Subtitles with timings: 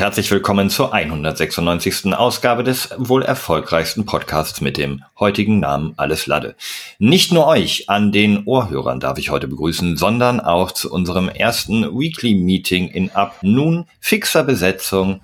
[0.00, 2.14] Herzlich willkommen zur 196.
[2.14, 6.56] Ausgabe des wohl erfolgreichsten Podcasts mit dem heutigen Namen Alles Lade.
[6.98, 11.82] Nicht nur euch an den Ohrhörern darf ich heute begrüßen, sondern auch zu unserem ersten
[11.82, 15.20] Weekly Meeting in ab nun fixer Besetzung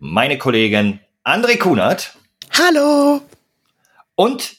[0.00, 2.16] meine Kollegin André Kunert.
[2.50, 3.20] Hallo.
[4.16, 4.56] Und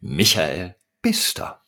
[0.00, 1.60] Michael Bister.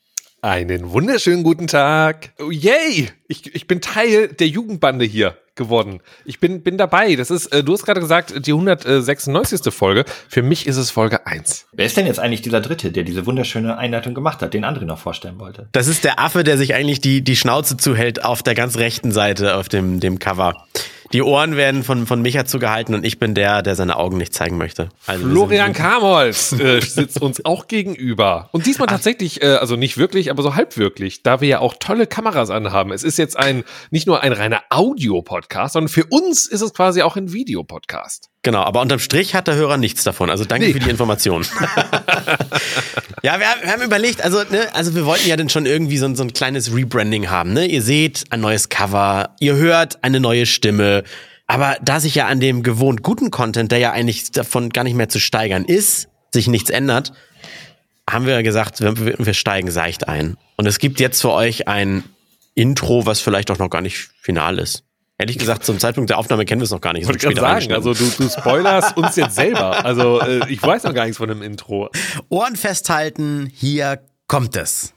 [0.42, 2.30] Einen wunderschönen guten Tag.
[2.38, 3.10] Oh, yay!
[3.28, 6.00] Ich, ich bin Teil der Jugendbande hier geworden.
[6.24, 7.14] Ich bin, bin dabei.
[7.14, 9.70] Das ist, äh, du hast gerade gesagt, die 196.
[9.70, 10.06] Folge.
[10.30, 11.66] Für mich ist es Folge 1.
[11.72, 14.86] Wer ist denn jetzt eigentlich dieser Dritte, der diese wunderschöne Einleitung gemacht hat, den André
[14.86, 15.68] noch vorstellen wollte?
[15.72, 19.12] Das ist der Affe, der sich eigentlich die, die Schnauze zuhält auf der ganz rechten
[19.12, 20.66] Seite auf dem, dem Cover.
[21.12, 24.32] Die Ohren werden von, von Micha zugehalten und ich bin der, der seine Augen nicht
[24.32, 24.90] zeigen möchte.
[25.06, 28.48] Also Florian Kamholz äh, sitzt uns auch gegenüber.
[28.52, 28.92] Und diesmal Ach.
[28.92, 32.50] tatsächlich, äh, also nicht wirklich, aber so halb wirklich, da wir ja auch tolle Kameras
[32.50, 32.92] anhaben.
[32.92, 37.02] Es ist jetzt ein, nicht nur ein reiner Audio-Podcast, sondern für uns ist es quasi
[37.02, 38.29] auch ein Videopodcast.
[38.42, 40.30] Genau, aber unterm Strich hat der Hörer nichts davon.
[40.30, 40.72] Also danke nee.
[40.72, 41.44] für die Information.
[43.22, 46.14] ja, wir, wir, haben überlegt, also, ne, also wir wollten ja dann schon irgendwie so,
[46.14, 47.52] so ein kleines Rebranding haben.
[47.52, 47.66] Ne?
[47.66, 51.04] Ihr seht ein neues Cover, ihr hört eine neue Stimme.
[51.46, 54.94] Aber da sich ja an dem gewohnt guten Content, der ja eigentlich davon gar nicht
[54.94, 57.12] mehr zu steigern ist, sich nichts ändert,
[58.08, 60.38] haben wir gesagt, wir, wir steigen seicht ein.
[60.56, 62.04] Und es gibt jetzt für euch ein
[62.54, 64.84] Intro, was vielleicht auch noch gar nicht final ist.
[65.20, 67.02] Ehrlich gesagt, zum Zeitpunkt der Aufnahme kennen wir es noch gar nicht.
[67.02, 69.84] Ich wollte sagen, also du, du spoilerst uns jetzt selber.
[69.84, 71.90] Also äh, ich weiß noch gar nichts von dem Intro.
[72.30, 74.94] Ohren festhalten, hier kommt es.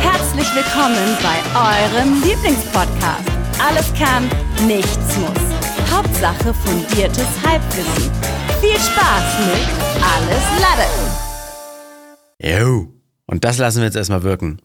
[0.00, 3.28] Herzlich willkommen bei eurem Lieblingspodcast.
[3.58, 4.24] Alles kann,
[4.66, 5.92] nichts muss.
[5.92, 8.10] Hauptsache fundiertes Halbwissen.
[8.62, 9.68] Viel Spaß mit
[10.02, 10.88] Alles Lade.
[12.58, 12.90] Jo.
[13.26, 14.62] Und das lassen wir jetzt erstmal wirken.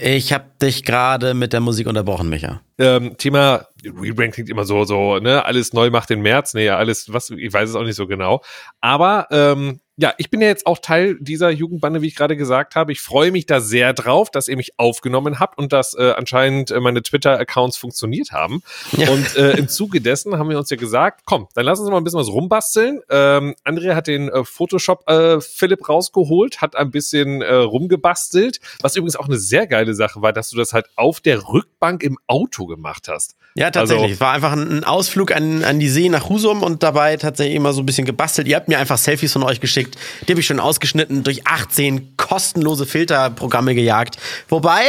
[0.00, 2.60] Ich habe dich gerade mit der Musik unterbrochen, Micha.
[2.78, 7.12] Ähm, Thema Rebrand klingt immer so, so, ne, alles neu macht den März, nee, alles,
[7.12, 8.42] was, ich weiß es auch nicht so genau.
[8.80, 12.76] Aber ähm, ja, ich bin ja jetzt auch Teil dieser Jugendbande, wie ich gerade gesagt
[12.76, 12.92] habe.
[12.92, 16.70] Ich freue mich da sehr drauf, dass ihr mich aufgenommen habt und dass äh, anscheinend
[16.70, 18.62] äh, meine Twitter-Accounts funktioniert haben.
[18.96, 19.10] Ja.
[19.10, 21.96] Und äh, im Zuge dessen haben wir uns ja gesagt, komm, dann lass uns mal
[21.96, 23.00] ein bisschen was rumbasteln.
[23.10, 28.94] Ähm, Andrea hat den äh, Photoshop äh, Philipp rausgeholt, hat ein bisschen äh, rumgebastelt, was
[28.94, 32.18] übrigens auch eine sehr geile Sache war, dass du das halt auf der Rückbank im
[32.28, 33.34] Auto gemacht hast.
[33.54, 34.02] Ja, tatsächlich.
[34.02, 37.56] Also, es war einfach ein Ausflug an, an die See nach Husum und dabei tatsächlich
[37.56, 38.46] immer so ein bisschen gebastelt.
[38.46, 39.96] Ihr habt mir einfach Selfies von euch geschickt.
[40.26, 44.18] Die habe ich schon ausgeschnitten, durch 18 kostenlose Filterprogramme gejagt.
[44.48, 44.82] Wobei,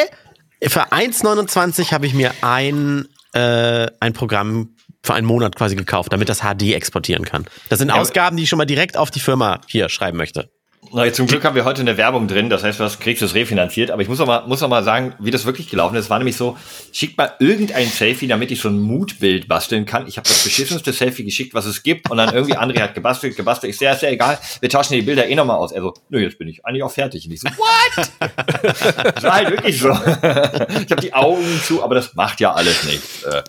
[0.62, 6.30] für 1,29 habe ich mir ein, äh, ein Programm für einen Monat quasi gekauft, damit
[6.30, 7.46] das HD exportieren kann.
[7.70, 10.52] Das sind Ausgaben, die ich schon mal direkt auf die Firma hier schreiben möchte.
[10.92, 13.36] Na, zum Glück haben wir heute eine Werbung drin, das heißt, was kriegst du es
[13.36, 13.92] refinanziert.
[13.92, 16.06] Aber ich muss auch mal, muss auch mal sagen, wie das wirklich gelaufen ist.
[16.06, 16.58] Es war nämlich so,
[16.92, 20.08] schickt mal irgendein Selfie, damit ich so ein Mutbild basteln kann.
[20.08, 22.10] Ich habe das beschissenste Selfie geschickt, was es gibt.
[22.10, 23.74] Und dann irgendwie André hat gebastelt, gebastelt.
[23.74, 25.72] Ich ist ja egal, wir tauschen die Bilder eh nochmal aus.
[25.72, 27.26] Er so, nö, jetzt bin ich eigentlich auch fertig.
[27.26, 28.10] Und ich so, what?
[29.16, 29.90] das war halt wirklich so.
[29.90, 33.24] ich habe die Augen zu, aber das macht ja alles nichts.
[33.24, 33.44] Äh,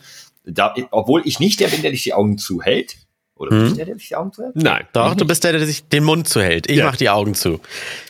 [0.44, 2.96] da, obwohl ich nicht der bin, der dich die Augen zuhält,
[3.40, 3.64] oder hm.
[3.64, 4.54] bist der, der sich die Augen zuhält?
[4.54, 4.84] Nein.
[4.92, 6.68] Doch, du bist der, der sich den Mund zuhält.
[6.68, 6.84] Ich ja.
[6.84, 7.60] mach die Augen zu.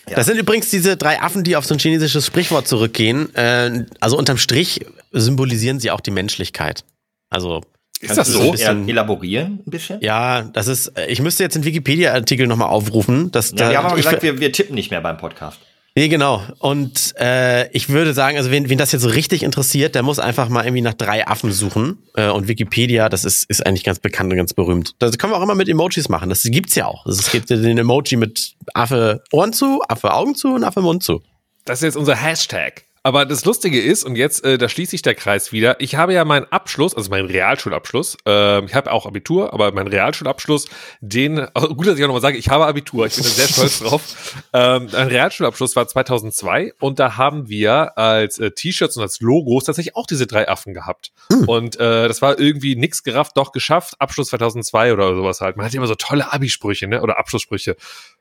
[0.09, 0.17] Ja.
[0.17, 3.33] Das sind übrigens diese drei Affen, die auf so ein chinesisches Sprichwort zurückgehen.
[3.37, 6.85] Äh, also unterm Strich symbolisieren sie auch die Menschlichkeit.
[7.31, 7.63] Also
[8.01, 8.53] ist das so?
[8.53, 10.01] Ein elaborieren ein bisschen?
[10.01, 13.31] Ja, das ist, ich müsste jetzt den Wikipedia-Artikel nochmal aufrufen.
[13.31, 15.61] Dass ja, da, wir haben aber gesagt, wir, wir tippen nicht mehr beim Podcast.
[16.01, 16.43] Nee, genau.
[16.61, 20.19] Und äh, ich würde sagen, also wen, wen das jetzt so richtig interessiert, der muss
[20.19, 21.99] einfach mal irgendwie nach drei Affen suchen.
[22.15, 24.95] Äh, und Wikipedia, das ist, ist eigentlich ganz bekannt und ganz berühmt.
[24.99, 26.31] Das können wir auch immer mit Emojis machen.
[26.31, 27.05] Das gibt's ja auch.
[27.05, 31.21] Es gibt den Emoji mit Affe Ohren zu, Affe Augen zu und Affe Mund zu.
[31.67, 32.85] Das ist jetzt unser Hashtag.
[33.03, 36.13] Aber das Lustige ist, und jetzt, äh, da schließt sich der Kreis wieder, ich habe
[36.13, 40.69] ja meinen Abschluss, also meinen Realschulabschluss, äh, ich habe auch Abitur, aber meinen Realschulabschluss,
[41.01, 43.49] den, also gut, dass ich auch nochmal sage, ich habe Abitur, ich bin da sehr
[43.49, 44.03] stolz drauf.
[44.53, 49.65] Ähm, mein Realschulabschluss war 2002 und da haben wir als äh, T-Shirts und als Logos
[49.65, 51.13] tatsächlich auch diese drei Affen gehabt.
[51.31, 51.49] Hm.
[51.49, 55.57] Und äh, das war irgendwie nix gerafft, doch geschafft, Abschluss 2002 oder sowas halt.
[55.57, 57.77] Man hat ja immer so tolle Abisprüche, ne, oder Abschlusssprüche.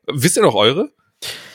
[0.08, 0.92] Wisst ihr noch eure?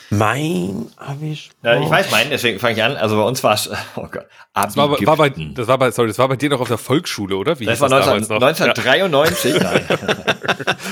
[0.09, 1.55] Mein Abispruch.
[1.63, 2.95] Ja, ich weiß meinen, deswegen fange ich an.
[2.95, 6.09] Also bei uns war es, oh Gott, das war, war, bei, das war bei, sorry,
[6.09, 7.59] das war bei dir noch auf der Volksschule, oder?
[7.59, 9.55] Wie das war 19, 1993.
[9.55, 9.73] Ja.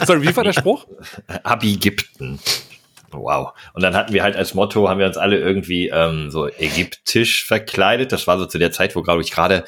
[0.05, 0.85] sorry, wie war der Spruch?
[1.43, 2.39] Abigipten.
[3.13, 3.53] Wow.
[3.73, 7.45] Und dann hatten wir halt als Motto, haben wir uns alle irgendwie ähm, so ägyptisch
[7.45, 8.11] verkleidet.
[8.11, 9.63] Das war so zu der Zeit, wo, glaube ich, gerade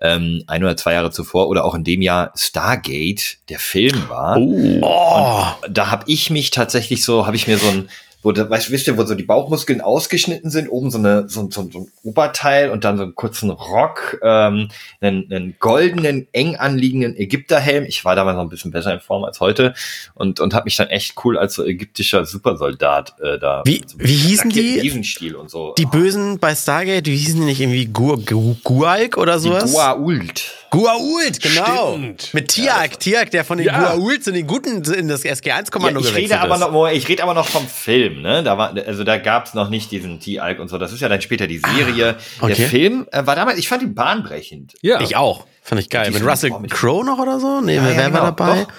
[0.00, 4.36] ähm, ein oder zwei Jahre zuvor oder auch in dem Jahr Stargate, der Film war.
[4.38, 5.66] Oh.
[5.66, 7.88] Und da habe ich mich tatsächlich so, habe ich mir so ein
[8.22, 11.50] wo, da- weißt, wisst ihr, wo so die Bauchmuskeln ausgeschnitten sind, oben so, eine, so,
[11.50, 14.68] so, so ein Oberteil und dann so einen kurzen Rock, ähm,
[15.00, 17.84] einen, einen goldenen, eng anliegenden Ägypterhelm.
[17.84, 19.74] Ich war damals noch ein bisschen besser in Form als heute
[20.14, 23.62] und, und habe mich dann echt cool als so ägyptischer Supersoldat äh, da.
[23.64, 24.80] Wie- so wie hießen die?
[24.80, 25.74] Riesenstil und so.
[25.78, 29.72] Die Bösen bei Stargate, die hießen die nicht irgendwie Gu Gu Gualk oder sowas?
[29.72, 30.52] Guault.
[30.70, 31.92] Guault, genau.
[31.98, 32.34] Stimmt.
[32.34, 33.94] Mit Tiak, Tiak, der von den Ja.
[33.94, 36.60] Guaults in den Guten in das Ja, SG1-Kommando ich gewechselt rede aber ist.
[36.60, 38.42] noch, Moment, ich rede aber noch vom Film, ne?
[38.42, 40.76] Da war, also da gab's noch nicht diesen T-Alk und so.
[40.76, 42.16] Das ist ja dann später die Serie.
[42.40, 42.54] Ah, okay.
[42.54, 44.74] Der Film äh, war damals, ich fand ihn bahnbrechend.
[44.82, 45.00] Ja.
[45.00, 45.46] Ich auch.
[45.62, 46.08] Fand ich geil.
[46.10, 47.60] Die Mit Russell Crowe noch oder so?
[47.60, 48.64] Nee, Ja, wer ja, war genau, dabei?
[48.64, 48.72] doch.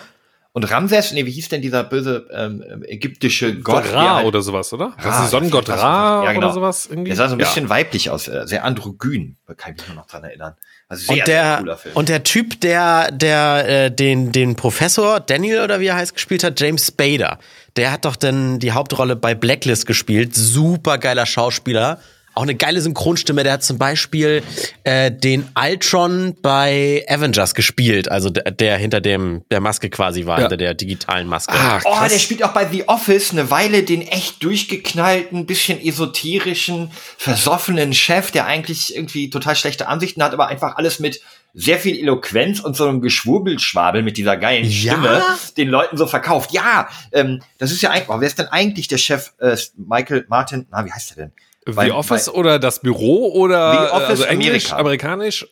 [0.55, 3.91] Und Ramses, nee, wie hieß denn dieser böse ähm, ägyptische Gott?
[3.91, 4.85] Ra halt- oder sowas, oder?
[4.85, 6.45] Ra, das ist Sonnengott ja, Ra ja, genau.
[6.45, 7.09] oder sowas irgendwie.
[7.09, 7.47] Der sah so ein Ja.
[7.47, 9.37] bisschen weiblich aus, äh, sehr androgyn.
[9.47, 10.53] Da kann ich mich nur noch dran erinnern.
[10.93, 11.95] Also sehr, Und der, cooler Film.
[11.95, 16.43] und der Typ, der, der äh, den, den Professor Daniel oder wie er heißt, gespielt
[16.43, 17.39] hat, James Spader,
[17.75, 20.35] der hat doch dann die Hauptrolle bei Blacklist gespielt.
[20.35, 21.99] Super geiler Schauspieler.
[22.35, 23.43] Auch eine geile Synchronstimme.
[23.43, 24.41] Der hat zum Beispiel
[24.83, 28.09] äh, den Ultron bei Avengers gespielt.
[28.09, 30.43] Also der, der hinter dem der Maske quasi war, Ja.
[30.45, 31.53] hinter der digitalen Maske.
[31.53, 36.91] Ah, Oh, der spielt auch bei The Office eine Weile den echt durchgeknallten, bisschen esoterischen,
[37.17, 41.21] versoffenen Chef, der eigentlich irgendwie total schlechte Ansichten hat, aber einfach alles mit
[41.55, 44.93] sehr viel Eloquenz und so einem Geschwurbelschwabel mit dieser geilen Ja?
[44.93, 45.23] Stimme
[45.57, 46.51] den Leuten so verkauft.
[46.51, 49.33] Ja, ähm, das ist ja eigentlich, oh, wer ist denn eigentlich der Chef?
[49.39, 51.33] Äh, Michael Martin, na, wie heißt der denn?
[51.65, 54.77] The Office bei- oder das Büro oder The Office also Englisch, Amerika.
[54.77, 55.47] amerikanisch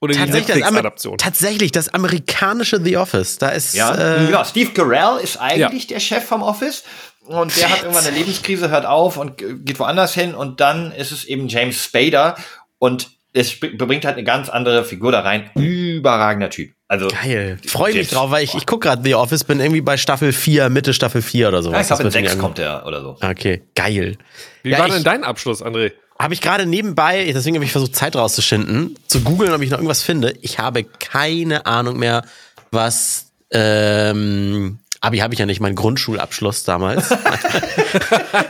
[0.00, 1.18] oder die Tatsächlich das, Amer Netflix-Adaption.
[1.18, 3.38] tatsächlich das amerikanische The Office.
[3.38, 4.44] Da ist Ja, äh, genau.
[4.44, 6.84] Steve Carell ist eigentlich der Chef vom Office.
[7.26, 10.34] Und der hat irgendwann eine Lebenskrise, hört auf und geht woanders hin.
[10.34, 12.36] Und dann ist es eben James Spader.
[12.78, 15.50] Und es bringt halt eine ganz andere Figur da rein.
[15.94, 16.72] Überragender Typ.
[16.88, 17.58] Also, Geil.
[17.66, 20.68] Freue mich drauf, weil ich, ich gucke gerade The Office, bin irgendwie bei Staffel 4,
[20.68, 21.76] Mitte Staffel 4 oder sowas.
[21.76, 23.16] ja, ich glaube, in Das wird sechs mir kommt er oder so.
[23.20, 24.16] Okay, geil.
[24.62, 25.92] Wie Ja, war denn dein Abschluss, André?
[26.18, 29.78] Habe ich gerade nebenbei, deswegen habe ich versucht, Zeit rauszuschinden, zu googeln, ob ich noch
[29.78, 30.34] irgendwas finde.
[30.42, 32.24] Ich habe keine Ahnung mehr,
[32.70, 33.32] was.
[33.50, 37.10] Ähm, Abi habe ich ja nicht, mein Grundschulabschluss damals.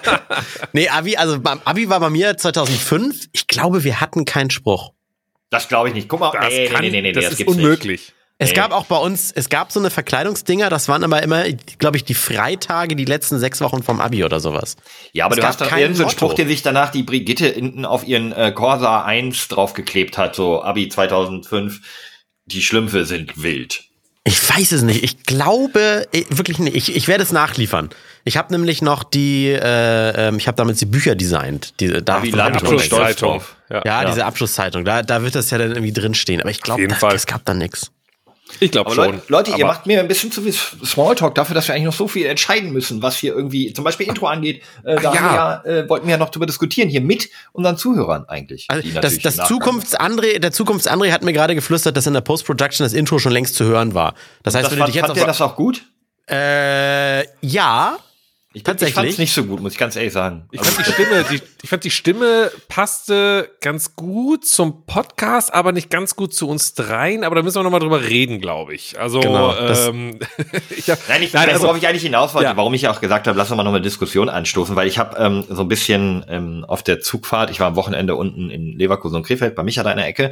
[0.72, 3.28] nee, Abi, also beim Abi war bei mir 2005.
[3.32, 4.92] Ich glaube, wir hatten keinen Spruch.
[5.50, 6.08] Das glaube ich nicht.
[6.08, 8.12] Guck mal, Das, nee, kann, nee, nee, nee, das, das, ist gibt's unmöglich.
[8.36, 8.56] Es Nee.
[8.56, 11.44] gab auch bei uns, es gab so eine Verkleidungsdinger, das waren aber immer,
[11.78, 14.74] glaube ich, die Freitage, die letzten sechs Wochen vom Abi oder sowas.
[14.76, 15.10] nicht.
[15.14, 16.10] Ja, aber Es du hast doch kein irgendeinen.
[16.10, 20.34] Spruch, den sich danach die Brigitte hinten auf ihren äh, Corsa 1 draufgeklebt hat.
[20.34, 21.80] So, Abi 2005.
[22.46, 23.84] Die Schlümpfe sind wild.
[24.24, 25.04] Ich weiß es nicht.
[25.04, 26.74] Ich glaube eh, wirklich nicht.
[26.76, 27.90] Ich, ich werde es nachliefern.
[28.24, 31.78] Ich habe nämlich noch die, äh, ähm, ich habe damals die Bücher designt.
[31.80, 33.42] Die, da stolz Abschlusszeitung.
[33.70, 33.82] Ja.
[33.84, 34.84] Ja, diese Abschlusszeitung.
[34.84, 36.40] Da, da wird das ja dann irgendwie drinstehen.
[36.40, 37.90] Aber ich glaube, da- es gab da nix.
[38.60, 39.06] Ich glaube schon.
[39.06, 41.94] Leute, Leute ihr macht mir ein bisschen zu viel Smalltalk dafür, dass wir eigentlich noch
[41.94, 44.62] so viel entscheiden müssen, was hier irgendwie zum Beispiel Intro angeht.
[44.84, 45.22] Äh, da Ach ja.
[45.64, 48.66] wir ja, äh, wollten wir ja noch drüber diskutieren, hier mit unseren Zuhörern eigentlich.
[48.68, 52.84] Also die das, das Zukunfts-André, der Zukunfts-André hat mir gerade geflüstert, dass in der Post-Production
[52.84, 54.14] das Intro schon längst zu hören war.
[54.42, 55.82] Das heißt, Das wenn du fand, dich jetzt fand ihr auf, das auch gut?
[56.30, 57.96] äh, ja,
[58.56, 58.90] Ich, Tatsächlich?
[58.90, 60.46] Ich fand es nicht so gut, muss ich ganz ehrlich sagen.
[60.52, 65.72] ich fand die Stimme, die, ich fand die Stimme passte ganz gut zum Podcast, aber
[65.72, 67.24] nicht ganz gut zu uns dreien.
[67.24, 68.96] Aber da müssen wir noch mal drüber reden, glaube ich.
[69.00, 70.20] Also, Genau, das- ähm,
[70.76, 72.56] ich hab, Nein, ich, Nein, nein, also- worauf ich eigentlich hinaus wollte, Ja.
[72.56, 74.98] warum ich ja auch gesagt habe, lass uns mal noch eine Diskussion anstoßen, weil ich
[74.98, 78.78] habe ähm, so ein bisschen ähm, auf der Zugfahrt, ich war am Wochenende unten in
[78.78, 80.30] Leverkusen und Krefeld bei Micha da in der Ecke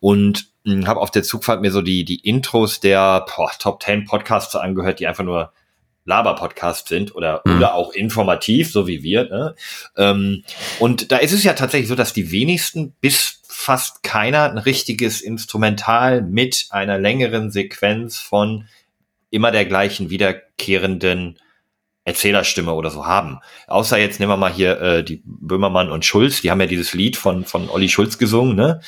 [0.00, 4.54] und habe auf der Zugfahrt mir so die die Intros der boah, Top 10 Podcasts
[4.56, 5.52] angehört, die einfach nur
[6.10, 7.56] Laber-Podcasts sind oder, Mhm.
[7.56, 9.24] oder auch informativ, so wie wir.
[9.24, 9.54] Ne?
[9.96, 10.44] Ähm,
[10.78, 15.20] und da ist es ja tatsächlich so, dass die wenigsten bis fast keiner ein richtiges
[15.20, 18.66] Instrumental mit einer längeren Sequenz von
[19.30, 21.38] immer der gleichen wiederkehrenden
[22.04, 23.40] Erzählerstimme oder so haben.
[23.66, 26.94] Außer jetzt nehmen wir mal hier äh, die Böhmermann und Schulz, die haben ja dieses
[26.94, 28.80] Lied von, von Olli Schulz gesungen, ne?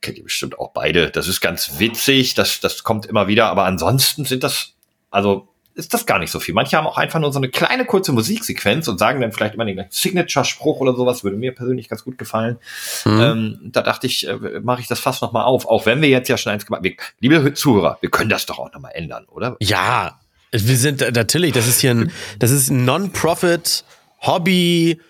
[0.00, 1.10] Kennt ihr bestimmt auch beide.
[1.10, 4.74] Das ist ganz witzig, das, das kommt immer wieder, aber ansonsten sind das,
[5.10, 6.54] also ist das gar nicht so viel.
[6.54, 9.64] Manche haben auch einfach nur so eine kleine kurze Musiksequenz und sagen dann vielleicht immer
[9.64, 12.58] den Signature-Spruch oder sowas, würde mir persönlich ganz gut gefallen.
[13.04, 13.20] Mhm.
[13.20, 16.08] Ähm, da dachte ich, äh, mache ich das fast noch mal auf, auch wenn wir
[16.08, 16.96] jetzt ja schon eins gemacht haben.
[17.20, 19.56] Liebe Zuhörer, wir können das doch auch noch mal ändern, oder?
[19.60, 20.20] Ja,
[20.52, 23.84] wir sind äh, natürlich, das ist hier ein, das ist ein Non-Profit
[24.20, 25.00] Hobby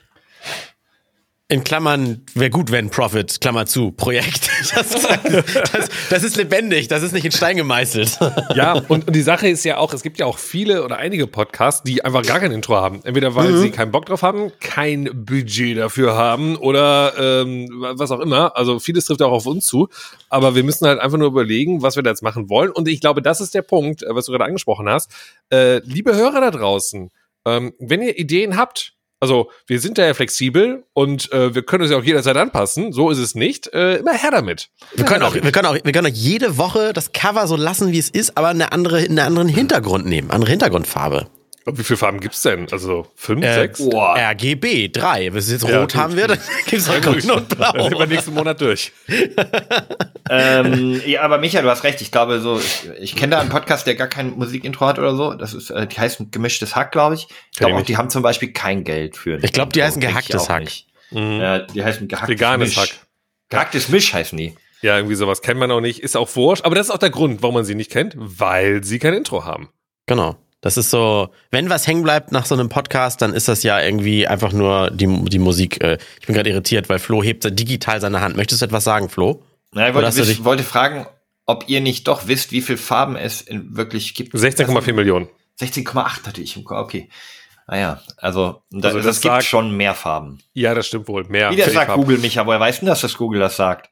[1.54, 4.50] in Klammern, wäre gut, wenn Profit, Klammer zu, Projekt.
[4.74, 8.18] Das, das, das ist lebendig, das ist nicht in Stein gemeißelt.
[8.54, 11.26] Ja, und, und die Sache ist ja auch, es gibt ja auch viele oder einige
[11.26, 13.00] Podcasts, die einfach gar kein Intro haben.
[13.04, 18.20] Entweder weil sie keinen Bock drauf haben, kein Budget dafür haben oder ähm, was auch
[18.20, 18.56] immer.
[18.56, 19.88] Also vieles trifft auch auf uns zu.
[20.28, 22.70] Aber wir müssen halt einfach nur überlegen, was wir da jetzt machen wollen.
[22.70, 25.10] Und ich glaube, das ist der Punkt, äh, was du gerade angesprochen hast.
[25.50, 27.10] Äh, liebe Hörer da draußen,
[27.46, 28.93] ähm, wenn ihr Ideen habt,
[29.24, 32.92] Also wir sind da ja flexibel und äh, wir können uns ja auch jederzeit anpassen.
[32.92, 33.72] So ist es nicht.
[33.72, 34.68] Äh, immer her damit.
[34.94, 37.90] Wir können, auch, wir, können auch, wir können auch jede Woche das Cover so lassen,
[37.90, 41.26] wie es ist, aber eine andere, einen anderen Hintergrund nehmen, andere Hintergrundfarbe.
[41.66, 42.66] Wie viele Farben gibt's denn?
[42.70, 43.78] Also fünf, Äh, sechs?
[43.88, 44.14] Boah.
[44.16, 45.32] RGB 3.
[45.32, 46.00] Wenn es jetzt Ja, rot gut.
[46.00, 48.06] haben wir, dann gibt's auch grün und Dann sind wir blau.
[48.06, 48.92] nächsten Monat durch.
[50.30, 52.00] ähm, ja, aber Micha, du hast recht.
[52.00, 55.14] Ich glaube, so, ich, ich kenne da einen Podcast, der gar kein Musikintro hat oder
[55.16, 55.34] so.
[55.34, 57.28] Das ist, äh, die heißt gemischtes Hack, glaube ich.
[57.52, 57.88] Ich glaube auch, nicht.
[57.88, 59.42] die haben zum Beispiel kein Geld für.
[59.42, 60.62] Ich glaub, die heißen gehacktes Hack.
[60.62, 60.86] nicht.
[61.10, 62.78] Ja, die heißen gehacktes Veganes Misch.
[62.78, 63.06] Hack.
[63.50, 64.54] Gehacktes Misch heißen die.
[64.82, 66.00] Ja, irgendwie sowas kennt man auch nicht.
[66.00, 66.64] Ist auch wurscht.
[66.64, 69.44] Aber das ist auch der Grund, warum man sie nicht kennt, weil sie kein Intro
[69.44, 69.70] haben.
[70.06, 70.36] Genau.
[70.64, 73.78] Das ist so, wenn was hängen bleibt nach so einem Podcast, dann ist das ja
[73.82, 75.82] irgendwie einfach nur die, die Musik.
[75.84, 78.34] Äh, Ich bin gerade irritiert, weil Flo hebt digital seine Hand.
[78.38, 79.42] Möchtest du etwas sagen, Flo?
[79.72, 81.06] Na, ich wollte, dich- wollte fragen,
[81.44, 84.34] ob ihr nicht doch wisst, wie viel Farben es in wirklich gibt.
[84.34, 85.28] 16,4 Millionen.
[85.60, 86.78] 16,8 hatte ich im Kopf.
[86.78, 87.10] Okay.
[87.66, 90.38] Naja, also, da, Also das, das gibt sagt- schon mehr Farben.
[90.54, 91.24] Ja, das stimmt wohl.
[91.24, 91.50] Mehr.
[91.50, 92.00] Wie die sagt Farben.
[92.02, 93.90] Google, Micha, woher weißt du, dass das Google das sagt?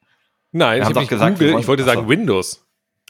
[0.53, 2.09] Nein, ich haben habe doch nicht gesagt, Google, ich wollte sagen.
[2.09, 2.65] Windows.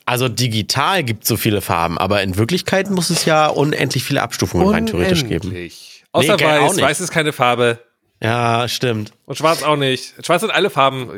[0.04, 4.68] Also digital gibt so viele Farben, aber in Wirklichkeit muss es ja unendlich viele Abstufungen
[4.68, 5.49] rein theoretisch geben.
[5.49, 6.04] Unendlich.
[6.12, 6.80] Außer Nee, weiß.
[6.80, 7.78] Weiß ist keine Farbe.
[8.23, 9.12] Ja, stimmt.
[9.32, 10.12] Und schwarz auch nicht.
[10.26, 11.08] Schwarz sind alle Farben.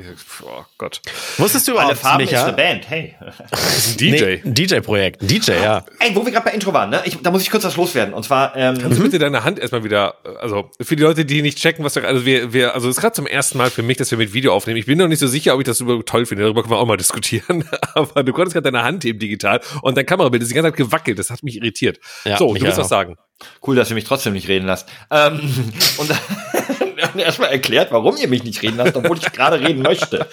[0.45, 1.03] Oh Gott.
[1.37, 2.45] Wusstest du Alle überhaupt, Farben ist Micha?
[2.45, 3.17] eine Band, hey.
[3.51, 4.11] Ist ein DJ.
[4.11, 5.21] Nee, ein DJ-Projekt.
[5.21, 5.85] Ein DJ, ja.
[5.99, 7.03] Ey, wo wir gerade bei Intro waren, ne?
[7.07, 8.15] Ich, da muss ich kurz was loswerden.
[8.15, 11.43] Und zwar, ähm, Kannst du bitte deine Hand erstmal wieder, also für die Leute, die
[11.43, 13.83] nicht checken, was wir, also wir, wir, also es ist gerade zum ersten Mal für
[13.83, 14.77] mich, dass wir mit Video aufnehmen.
[14.79, 16.45] Ich bin noch nicht so sicher, ob ich das toll finde.
[16.45, 17.65] Darüber können wir auch mal diskutieren.
[17.95, 20.77] Aber du konntest gerade deine Hand heben digital und dein Kamerabild ist die ganze Zeit
[20.77, 21.19] gewackelt.
[21.19, 21.99] Das hat mich irritiert.
[22.25, 22.83] Ja, so, mich du musst auch.
[22.83, 23.17] was sagen.
[23.67, 24.89] cool, dass ihr mich trotzdem nicht reden lasst.
[25.11, 25.41] Ähm,
[25.97, 26.19] und dann
[27.17, 30.29] erstmal erklärt, warum ihr mich nicht reden lasst, obwohl ich gerade reden möchte.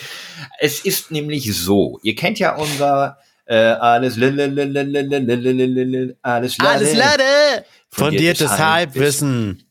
[0.59, 4.17] Es ist nämlich so, ihr kennt ja unser äh, alles
[6.59, 7.65] alles Lade.
[7.89, 9.63] Fundiertes Halbwissen.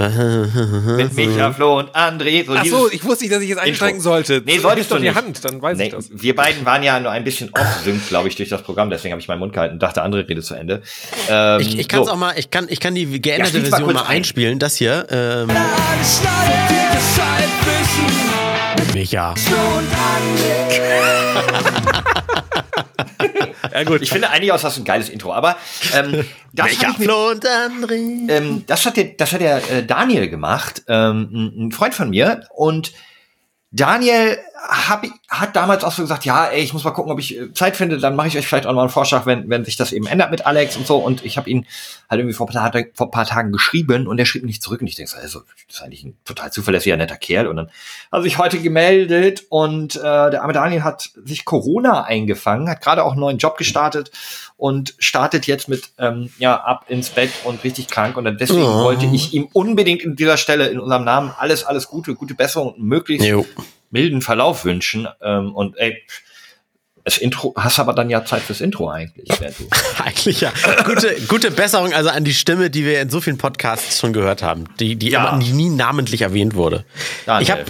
[0.00, 2.46] Mit Micha, Flo und André.
[2.46, 4.40] So Ach so, ich wusste nicht, dass ich jetzt einsteigen sollte.
[4.46, 5.16] Nee, solltest doch du die nicht.
[5.16, 6.08] Hand, dann weiß Nee, ich das.
[6.12, 8.90] wir beiden waren ja nur ein bisschen off-sync, glaube ich, durch das Programm.
[8.90, 10.82] Deswegen habe ich meinen Mund gehalten und dachte, andere Rede zu Ende.
[11.28, 12.12] Ähm, Ich, ich kann es so.
[12.12, 14.06] auch mal, ich kann, ich kann die geänderte mal Version mal ein.
[14.18, 14.60] einspielen.
[14.60, 15.04] Das hier.
[15.10, 15.48] Ähm,
[18.94, 19.34] Micha.
[23.72, 25.32] Ja gut, Ich finde eigentlich auch, das ist ein geiles Intro.
[25.32, 25.56] Aber
[25.94, 28.30] ähm, das habe ich mir Flo und André.
[28.30, 32.46] ähm, das hat der, das hat der äh, Daniel gemacht, ähm, ein Freund von mir.
[32.54, 32.92] Und
[33.70, 37.38] Daniel hab, hat damals auch so gesagt, ja, ey, ich muss mal gucken, ob ich
[37.38, 39.76] äh, Zeit finde, dann mache ich euch vielleicht auch noch einen Vorschlag, wenn, wenn sich
[39.76, 40.96] das eben ändert mit Alex und so.
[40.96, 41.64] Und ich habe ihn
[42.10, 44.62] halt irgendwie vor ein, paar, Tagen- vor ein paar Tagen geschrieben und er schrieb nicht
[44.62, 44.80] zurück.
[44.80, 47.46] Und ich denke, so, also, das ist eigentlich ein total zuverlässiger, netter Kerl.
[47.46, 47.70] Und dann
[48.10, 53.04] hat sich heute gemeldet und äh, der arme Daniel hat sich Corona eingefangen, hat gerade
[53.04, 54.10] auch einen neuen Job gestartet
[54.56, 58.62] und startet jetzt mit ähm, ja ab ins Bett und richtig krank und dann deswegen
[58.62, 58.82] Oh.
[58.82, 62.72] wollte ich ihm unbedingt in dieser Stelle in unserem Namen alles alles Gute gute Besserung
[62.72, 63.46] und möglichst Jo.
[63.90, 66.02] Milden Verlauf wünschen ähm, und ey
[67.04, 69.30] das Intro hast aber dann ja Zeit fürs Intro eigentlich
[70.04, 70.52] Eigentlich ja.
[70.84, 74.42] Gute, gute Besserung also an die Stimme, die wir in so vielen Podcasts schon gehört
[74.42, 75.30] haben, die, die Ja.
[75.30, 76.84] immer, die nie namentlich erwähnt wurde.
[77.24, 77.42] Daniel.
[77.42, 77.64] Ich habe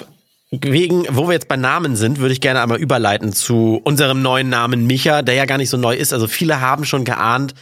[0.50, 4.48] wegen, wo wir jetzt bei Namen sind, würde ich gerne einmal überleiten zu unserem neuen
[4.48, 6.12] Namen Micha, der ja gar nicht so neu ist.
[6.12, 7.54] Also viele haben schon geahnt,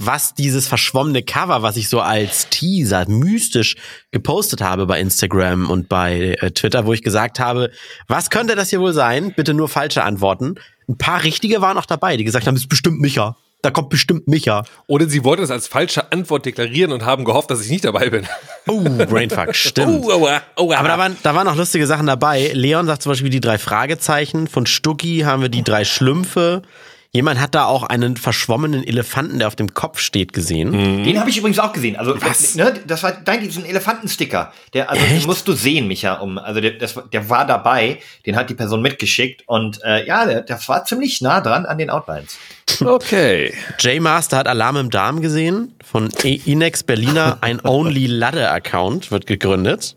[0.00, 3.76] was dieses verschwommene Cover, was ich so als Teaser mystisch
[4.10, 7.70] gepostet habe bei Instagram und bei äh, Twitter, wo ich gesagt habe,
[8.08, 9.34] was könnte das hier wohl sein?
[9.36, 10.54] Bitte nur falsche Antworten.
[10.88, 13.36] Ein paar richtige waren auch dabei, die gesagt haben, es ist bestimmt Micha.
[13.62, 14.64] Da kommt bestimmt Micha.
[14.86, 18.08] oder sie wollten es als falsche Antwort deklarieren und haben gehofft, dass ich nicht dabei
[18.08, 18.26] bin.
[18.66, 20.02] Oh, Brainfuck, stimmt.
[20.02, 20.76] Oh, aua, aua.
[20.76, 22.52] Aber da waren, da waren noch lustige Sachen dabei.
[22.54, 24.48] Leon sagt zum Beispiel die drei Fragezeichen.
[24.48, 26.62] Von Stucki haben wir die drei Schlümpfe.
[27.12, 30.70] Jemand hat da auch einen verschwommenen Elefanten, der auf dem Kopf steht, gesehen.
[31.02, 32.54] den habe ich übrigens auch gesehen also Was?
[32.54, 35.22] ne, das war dein diesen Elefantensticker der also Echt?
[35.22, 38.54] den musst du sehen Micha um also der, das, der war dabei den hat die
[38.54, 42.38] Person mitgeschickt und äh, ja der, das war ziemlich nah dran an den Outlines
[42.82, 43.52] Okay.
[43.80, 45.74] J-Master hat Alarm im Darm gesehen.
[45.84, 47.38] Von E- Inex Berliner.
[47.42, 49.96] Ein Only Ladder Account wird gegründet.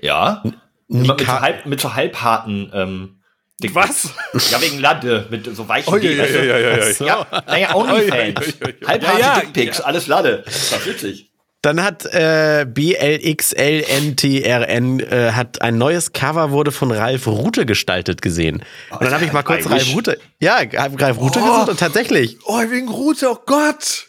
[0.00, 0.42] ja
[0.88, 3.15] Immer mit so, Nika halb, mit so halbharten ähm,
[3.62, 4.10] Dick- Was?
[4.50, 6.92] Ja, wegen Lade, mit so weichen Oh, ja, ja, ja, ja, ja.
[6.92, 7.06] So.
[7.06, 8.54] Ja, naja, Onlyfans.
[8.62, 8.88] Oh, ja.
[8.88, 10.42] Halbharte Ja, Dickpics, alles Lade.
[10.44, 11.30] Das war witzig.
[11.62, 18.62] Dann hat äh, BLXLNTRN äh, hat ein neues Cover wurde von Ralf Rute gestaltet gesehen.
[18.90, 19.92] Und dann habe ich mal kurz I Ralf.
[19.94, 21.44] Rute, ja, Ralf Rute Oh.
[21.50, 22.36] gesucht und tatsächlich.
[22.44, 24.06] Oh, wegen Route, oh Gott.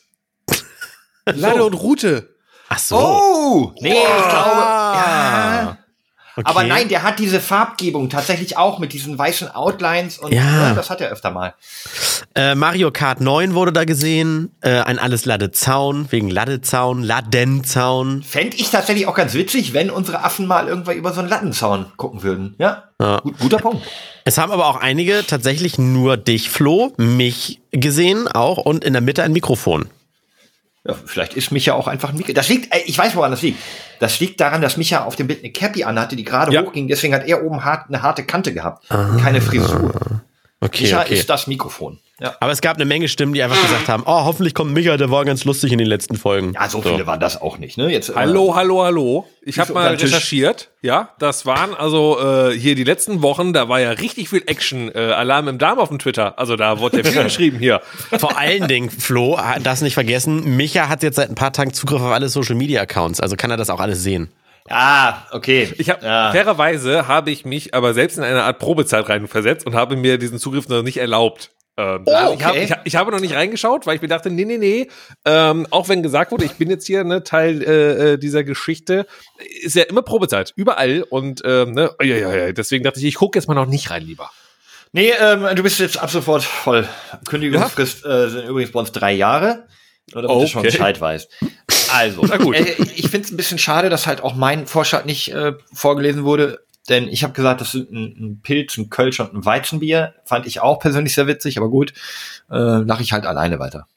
[1.25, 2.29] Lade und Route.
[2.69, 2.95] Ach so.
[2.97, 3.71] Oh!
[3.79, 5.77] Nee, ich glaube, ja.
[6.43, 10.69] Aber nein, der hat diese Farbgebung tatsächlich auch mit diesen weißen Outlines und Ja.
[10.69, 11.53] ja, das hat er öfter mal.
[12.35, 14.51] Äh, Mario Kart 9 wurde da gesehen.
[14.61, 18.23] Äh, ein alles Ladezaun, wegen Ladezaun, Ladenzaun.
[18.23, 21.85] Fände ich tatsächlich auch ganz witzig, wenn unsere Affen mal irgendwann über so einen Lattenzaun
[21.97, 22.55] gucken würden.
[22.57, 23.85] Ja, Gut, guter Punkt.
[24.25, 29.01] Es haben aber auch einige tatsächlich nur dich, Flo, mich gesehen auch und in der
[29.03, 29.87] Mitte ein Mikrofon.
[30.87, 32.33] Ja, vielleicht ist Micha auch einfach ein Mikro.
[32.33, 33.59] Das liegt, ich weiß, woran das liegt.
[33.99, 36.61] Das liegt daran, dass Micha auf dem Bild eine Cappy anhatte, die gerade Ja.
[36.63, 36.87] hochging.
[36.87, 38.87] Deswegen hat er oben hart, eine harte Kante gehabt.
[38.89, 40.21] Keine Frisur.
[40.59, 41.13] Okay, Micha okay.
[41.13, 41.99] ist das Mikrofon.
[42.19, 42.35] Ja.
[42.39, 45.11] Aber es gab eine Menge Stimmen, die einfach gesagt haben, oh, hoffentlich kommt Micha, der
[45.11, 46.53] war ganz lustig in den letzten Folgen.
[46.53, 47.77] ja, so viele waren das auch nicht.
[47.77, 47.91] Ne?
[47.91, 49.27] Jetzt, äh, Hallo, hallo, hallo.
[49.43, 50.71] Ich habe mal recherchiert.
[50.81, 54.89] Ja, das waren also äh, hier die letzten Wochen, da war ja richtig viel Action.
[54.95, 56.39] Äh, Alarm im Darm auf dem Twitter.
[56.39, 57.81] Also da wurde ja viel geschrieben hier.
[58.17, 62.01] Vor allen Dingen, Flo, das nicht vergessen, Micha hat jetzt seit ein paar Tagen Zugriff
[62.01, 64.31] auf alle Social Media Accounts, also kann er das auch alles sehen.
[64.69, 65.73] Ah, okay.
[65.77, 66.31] Ich habe ja.
[66.31, 70.39] fairerweise habe ich mich aber selbst in eine Art Probezeit reinversetzt und habe mir diesen
[70.39, 71.51] Zugriff noch nicht erlaubt.
[71.77, 72.63] Ähm, also ich, habe, okay.
[72.65, 74.89] ich, hab- ich habe noch nicht reingeschaut, weil ich mir dachte, nee, nee, nee.
[75.25, 79.05] Ähm, auch wenn gesagt wurde, ich bin jetzt hier ne, Teil äh, äh, dieser Geschichte,
[79.61, 81.03] ist ja immer Probezeit, überall.
[81.03, 83.89] Und ähm, ne, ja, ja, ja, deswegen dachte ich, ich gucke jetzt mal noch nicht
[83.91, 84.31] rein, lieber.
[84.91, 86.87] Nee, ähm, du bist jetzt ab sofort voll.
[87.27, 89.67] Kündigungsfrist äh, sind übrigens bei uns drei Jahre.
[90.13, 90.71] Nur damit du schon Okay.
[90.71, 91.29] Bescheid weißt.
[91.93, 92.55] Also, Na gut.
[92.55, 96.23] Äh, ich finde es ein bisschen schade, dass halt auch mein Vorschlag nicht äh, vorgelesen
[96.23, 96.65] wurde.
[96.89, 100.13] Denn ich habe gesagt, das sind ein, ein Pilz, ein Kölsch und ein Weizenbier.
[100.25, 101.93] Fand ich auch persönlich sehr witzig, aber gut,
[102.49, 103.87] äh, mache ich halt alleine weiter.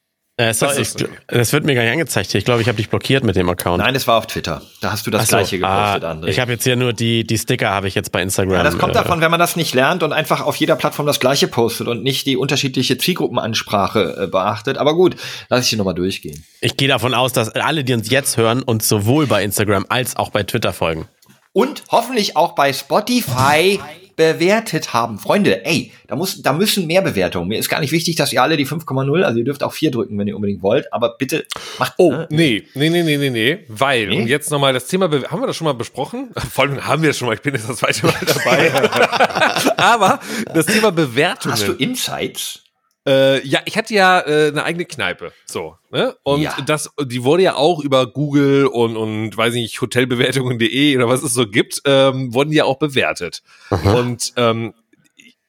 [0.40, 2.30] Äh, sorry, Das ist das wird mir gar nicht angezeigt.
[2.30, 2.38] hier.
[2.38, 3.82] Ich glaube, ich habe dich blockiert mit dem Account.
[3.82, 4.62] Nein, es war auf Twitter.
[4.80, 6.28] Da hast du das so, gleiche gepostet, ah, André.
[6.28, 8.54] Ich habe jetzt hier nur die, die Sticker, habe ich jetzt bei Instagram.
[8.54, 11.06] Ja, das kommt äh, davon, wenn man das nicht lernt und einfach auf jeder Plattform
[11.06, 14.78] das gleiche postet und nicht die unterschiedliche Zielgruppenansprache äh, beachtet.
[14.78, 15.16] Aber gut,
[15.50, 16.42] lass ich hier nochmal durchgehen.
[16.62, 20.16] Ich gehe davon aus, dass alle, die uns jetzt hören, uns sowohl bei Instagram als
[20.16, 21.06] auch bei Twitter folgen.
[21.52, 23.78] Und hoffentlich auch bei Spotify
[24.20, 25.18] bewertet haben.
[25.18, 27.48] Freunde, ey, da, muss, da müssen mehr Bewertungen.
[27.48, 29.90] Mir ist gar nicht wichtig, dass ihr alle die 5,0, also ihr dürft auch 4
[29.90, 31.46] drücken, wenn ihr unbedingt wollt, aber bitte
[31.78, 31.94] macht.
[31.96, 32.26] Oh, ne?
[32.30, 34.20] nee, nee, nee, nee, nee, nee, weil, Nee?
[34.22, 36.30] und jetzt nochmal das Thema, Be- haben wir das schon mal besprochen?
[36.52, 38.72] Vor allem haben wir das schon mal, ich bin jetzt das zweite Mal dabei.
[39.78, 40.20] Aber
[40.52, 41.52] das Thema Bewertungen.
[41.54, 42.62] Hast du Insights?
[43.10, 46.14] Äh, ja, ich hatte ja äh, eine eigene Kneipe, so, ne?
[46.22, 46.54] Und Ja.
[46.64, 51.34] das, die wurde ja auch über Google und und weiß nicht Hotelbewertungen.de oder was es
[51.34, 53.42] so gibt, ähm, wurden ja auch bewertet.
[53.70, 54.74] Und ähm,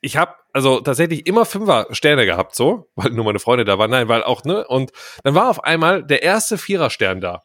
[0.01, 3.91] ich habe also tatsächlich immer Fünfer Sterne gehabt, so, weil nur meine Freunde da waren,
[3.91, 4.67] nein, weil auch ne.
[4.67, 4.91] Und
[5.23, 7.43] dann war auf einmal der erste Vierer Stern da.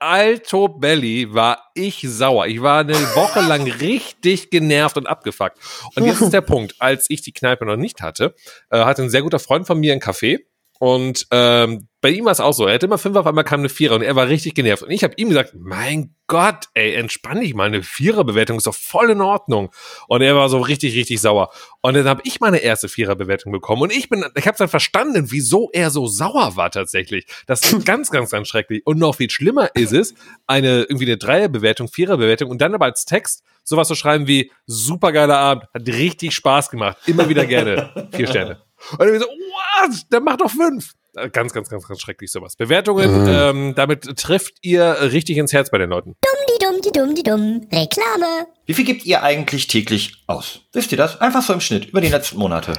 [0.00, 2.46] Alto Belly war ich sauer.
[2.46, 5.58] Ich war eine Woche lang richtig genervt und abgefuckt.
[5.94, 8.34] Und jetzt ist der Punkt, als ich die Kneipe noch nicht hatte,
[8.70, 10.40] äh, hatte ein sehr guter Freund von mir ein Café.
[10.78, 12.66] Und ähm, bei ihm war es auch so.
[12.66, 14.82] Er hatte immer fünf, auf einmal kam eine Vierer und er war richtig genervt.
[14.82, 18.74] Und ich habe ihm gesagt, mein Gott, ey, entspann dich mal, eine Viererbewertung ist doch
[18.74, 19.70] voll in Ordnung.
[20.08, 21.50] Und er war so richtig, richtig sauer.
[21.82, 23.82] Und dann habe ich meine erste Viererbewertung bekommen.
[23.82, 27.26] Und ich bin, ich habe dann verstanden, wieso er so sauer war tatsächlich.
[27.46, 28.86] Das ist ganz, ganz, ganz schrecklich.
[28.86, 30.14] Und noch viel schlimmer ist es,
[30.46, 35.38] eine irgendwie eine Dreierbewertung, Viererbewertung und dann aber als Text sowas zu schreiben wie supergeiler
[35.38, 38.62] Abend, hat richtig Spaß gemacht, immer wieder gerne, vier Sterne.
[38.92, 40.12] Und dann so, what?
[40.12, 40.94] Der macht doch fünf.
[41.16, 42.56] Äh, Ganz, ganz, ganz, ganz schrecklich sowas.
[42.56, 46.14] Bewertungen, ähm, damit trifft ihr richtig ins Herz bei den Leuten.
[46.48, 47.66] Die dumm, die dumm, die dumm.
[47.72, 48.46] Reklame.
[48.66, 50.60] Wie viel gebt ihr eigentlich täglich aus?
[50.72, 51.20] Wisst ihr das?
[51.20, 52.74] Einfach so im Schnitt, über die letzten Monate.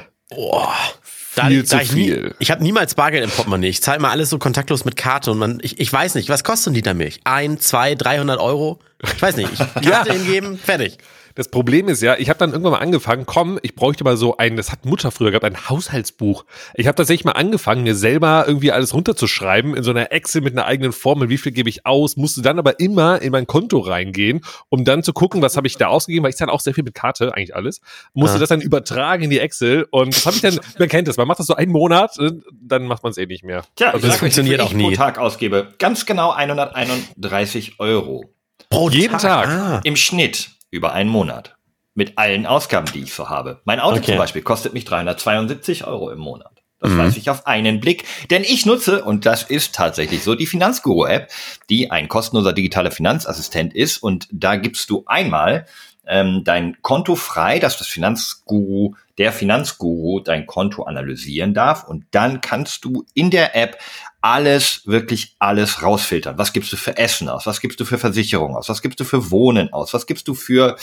[1.36, 2.36] Da, Viel zu ich nie- viel.
[2.39, 3.70] Ich habe niemals Bargeld im Portemonnaie.
[3.70, 6.44] Ich zahle mal alles so kontaktlos mit Karte und man, ich, ich weiß nicht, was
[6.44, 7.22] kostet die da Milch?
[7.24, 8.80] Ein, zwei, 300 Euro?
[9.15, 9.50] Ich weiß nicht.
[9.54, 10.98] Ich Karte hingeben, fertig.
[11.36, 14.38] Das Problem ist ja, ich habe dann irgendwann mal angefangen, komm, ich bräuchte mal so
[14.38, 16.46] ein, das hat Mutter früher gehabt, ein Haushaltsbuch.
[16.76, 20.54] Ich habe tatsächlich mal angefangen, mir selber irgendwie alles runterzuschreiben in so einer Excel mit
[20.54, 23.80] einer eigenen Formel, wie viel gebe ich aus, musste dann aber immer in mein Konto
[23.80, 26.74] reingehen, um dann zu gucken, was habe ich da ausgegeben, weil ich zahle auch sehr
[26.74, 27.82] viel mit Karte, eigentlich alles,
[28.13, 28.39] musste Ja.
[28.41, 31.28] das dann übertragen in die Excel und das habe ich dann, man kennt das, man
[31.28, 33.63] macht das so einen Monat, äh, dann macht man es eh nicht mehr.
[33.76, 34.84] Tja, Also ich das funktioniert auch nie.
[34.84, 35.74] pro Tag ausgebe.
[35.80, 38.26] Ganz genau 131 Euro.
[38.70, 39.48] Pro Jeden Tag.
[39.50, 39.82] Ah.
[39.84, 41.55] Im Schnitt über einen Monat.
[41.93, 43.62] Mit allen Ausgaben, die ich so habe.
[43.65, 44.12] Mein Auto Okay.
[44.12, 46.62] zum Beispiel kostet mich 372 Euro im Monat.
[46.79, 48.05] Das weiß ich auf einen Blick.
[48.31, 51.29] Denn ich nutze, und das ist tatsächlich so, die Finanzguru-App,
[51.69, 53.99] die ein kostenloser digitaler Finanzassistent ist.
[53.99, 55.67] Und da gibst du einmal
[56.07, 62.41] ähm, dein Konto frei, dass das Finanzguru der Finanzguru dein Konto analysieren darf und dann
[62.41, 63.78] kannst du in der App
[64.21, 66.38] alles, wirklich alles rausfiltern.
[66.38, 67.47] Was gibst du für Essen aus?
[67.47, 68.69] Was gibst du für Versicherung aus?
[68.69, 69.95] Was gibst du für Wohnen aus?
[69.95, 70.76] Was gibst du für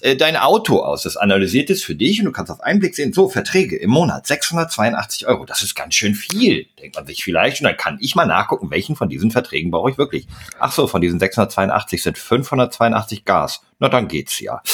[0.00, 1.04] äh, dein Auto aus?
[1.04, 3.90] Das analysiert es für dich und du kannst auf einen Blick sehen, so Verträge im
[3.90, 5.44] Monat 682 Euro.
[5.44, 7.60] Das ist ganz schön viel, denkt man sich vielleicht.
[7.60, 10.26] Und dann kann ich mal nachgucken, welchen von diesen Verträgen brauche ich wirklich.
[10.58, 13.62] Ach so, von diesen 682 sind 582 Gas.
[13.78, 14.60] Na, dann geht's ja.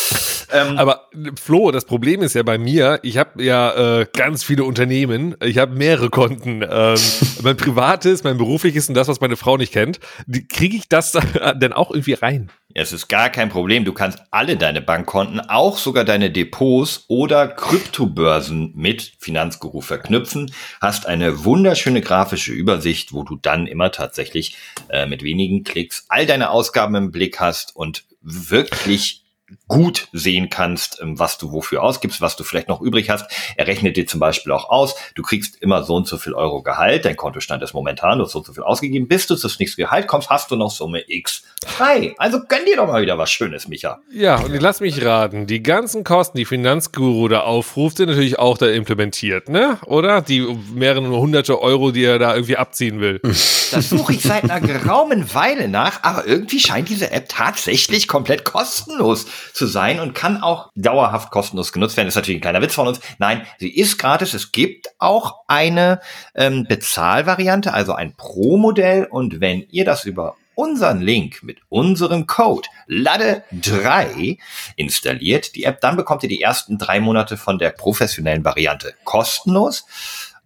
[0.51, 1.09] Ähm, Aber
[1.39, 5.59] Flo, das Problem ist ja bei mir, ich habe ja äh, ganz viele Unternehmen, ich
[5.59, 6.63] habe mehrere Konten.
[6.63, 6.99] Ähm,
[7.43, 10.01] mein privates, mein berufliches und das, was meine Frau nicht kennt.
[10.49, 11.13] Kriege ich das
[11.57, 12.51] denn auch irgendwie rein?
[12.75, 13.85] Es ist gar kein Problem.
[13.85, 20.53] Du kannst alle deine Bankkonten, auch sogar deine Depots oder Kryptobörsen mit Finanzguru verknüpfen.
[20.81, 24.57] Hast eine wunderschöne grafische Übersicht, wo du dann immer tatsächlich
[24.89, 29.25] äh, mit wenigen Klicks all deine Ausgaben im Blick hast und wirklich
[29.69, 33.31] gut sehen kannst, ähm, was du wofür ausgibst, was du vielleicht noch übrig hast.
[33.57, 36.63] Er rechnet dir zum Beispiel auch aus, du kriegst immer so und so viel Euro
[36.63, 39.47] Gehalt, dein Kontostand ist momentan, du hast so und so viel ausgegeben, bis du zu
[39.47, 42.15] das nächste Gehalt kommst, hast du noch Summe X frei.
[42.19, 44.01] Also gönn dir doch mal wieder was Schönes, Micha.
[44.11, 48.59] Ja, und lass mich raten, die ganzen Kosten, die Finanzguru da aufruft, sind natürlich auch
[48.59, 49.79] da implementiert, ne?
[49.87, 50.23] Oder?
[50.23, 50.41] Die
[50.75, 53.21] mehreren hunderte Euro, die er da irgendwie abziehen will.
[53.71, 58.45] Das suche ich seit einer geraumen Weile nach, aber irgendwie scheint diese App tatsächlich komplett
[58.45, 59.27] kostenlos
[59.59, 62.07] zu sein und kann auch dauerhaft kostenlos genutzt werden.
[62.07, 63.01] Das ist natürlich ein kleiner Witz von uns.
[63.19, 64.33] Nein, sie ist gratis.
[64.33, 66.01] Es gibt auch eine
[66.35, 69.05] ähm, Bezahlvariante, also ein Pro-Modell.
[69.05, 74.39] Und wenn ihr das über unseren Link mit unserem Code LADE3
[74.77, 79.87] installiert, die App, dann bekommt ihr die ersten drei Monate von der professionellen Variante kostenlos.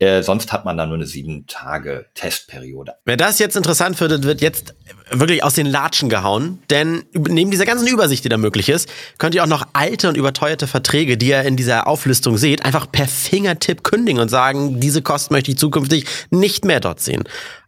[0.02, 2.94] Äh, sonst hat man dann nur eine sieben Tage Testperiode.
[3.04, 4.74] Wer das jetzt interessant findet, wird jetzt
[5.12, 6.60] wirklich aus den Latschen gehauen.
[6.70, 8.88] Denn neben dieser ganzen Übersicht, die da möglich ist,
[9.18, 12.90] könnt ihr auch noch alte und überteuerte Verträge, die ihr in dieser Auflistung seht, einfach
[12.90, 17.22] per Fingertipp kündigen und sagen, diese Kosten möchte ich zukünftig nicht mehr dort sehen.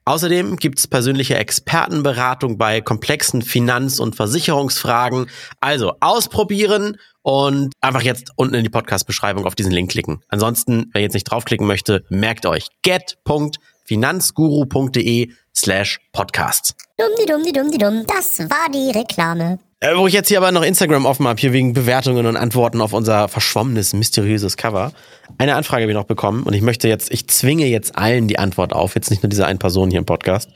[0.07, 5.31] Außerdem gibt's persönliche Expertenberatung bei komplexen Finanz- und Versicherungsfragen.
[5.61, 10.23] Also ausprobieren und einfach jetzt unten in die Podcast-Beschreibung auf diesen Link klicken.
[10.29, 16.75] Ansonsten, wer jetzt nicht draufklicken möchte, merkt euch get.finanzguru.de slash podcasts.
[16.99, 18.05] Dumm, dumm, dumm, dumm.
[18.07, 19.59] Das war die Reklame.
[19.85, 22.81] Äh, wo ich jetzt hier aber noch Instagram offen habe, hier wegen Bewertungen und Antworten
[22.81, 24.93] auf unser verschwommenes, mysteriöses Cover.
[25.37, 28.39] Eine Anfrage habe ich noch bekommen und ich möchte jetzt, ich zwinge jetzt allen die
[28.39, 30.49] Antwort auf, jetzt nicht nur dieser einen Person hier im Podcast.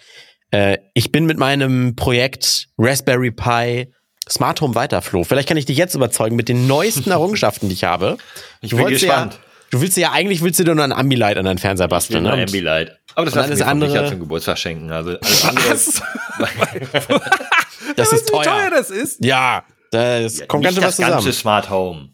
[0.51, 3.93] Äh, ich bin mit meinem Projekt Raspberry Pi
[4.31, 5.25] Smart Home weiter, Flo.
[5.25, 8.17] Vielleicht kann ich dich jetzt überzeugen mit den neuesten Errungenschaften, die ich habe.
[8.62, 9.35] Ich bin gespannt.
[9.35, 9.41] Ja,
[9.73, 12.33] du willst ja eigentlich willst du dir nur ein Ambilight an deinen Fernseher basteln, ne?
[12.33, 12.99] Ambilight.
[13.14, 14.91] Aber das alles andere zum Geburtstag schenken.
[14.91, 16.01] Also alles
[16.38, 17.21] andere.
[17.99, 18.41] das ist teuer.
[18.41, 19.25] Wie teuer das ist?
[19.25, 21.33] Ja, das Ja, kommt nicht ganz schön was das ganze zusammen.
[21.33, 22.09] Smart Home.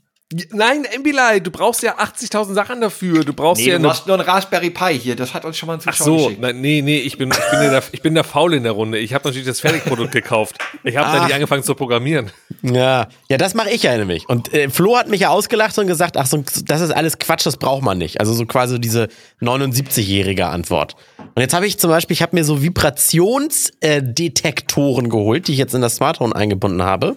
[0.53, 3.25] Nein, Ambilight, du brauchst ja 80.000 Sachen dafür.
[3.25, 5.17] Du brauchst Nee, ja du eine hast nur ein Raspberry Pi hier.
[5.17, 6.41] Das hat uns schon mal ein Ach Zuschauer so, geschickt.
[6.41, 8.97] nein, nee, nee, ich bin, ich bin, der, ich bin der Faul in der Runde.
[8.99, 10.57] Ich habe natürlich das Fertigprodukt gekauft.
[10.83, 11.25] Ich habe da Ach.
[11.27, 12.31] nicht angefangen zu programmieren.
[12.63, 14.27] Ja, ja, das mache ich ja nämlich.
[14.29, 17.45] Und äh, Flo hat mich ja ausgelacht und gesagt, ach so, das ist alles Quatsch,
[17.45, 18.19] das braucht man nicht.
[18.19, 19.09] Also so quasi diese
[19.43, 20.97] 79-jährige Antwort.
[21.19, 25.75] Und jetzt habe ich zum Beispiel, ich habe mir so Vibrationsdetektoren geholt, die ich jetzt
[25.75, 27.17] in das Smartphone eingebunden habe.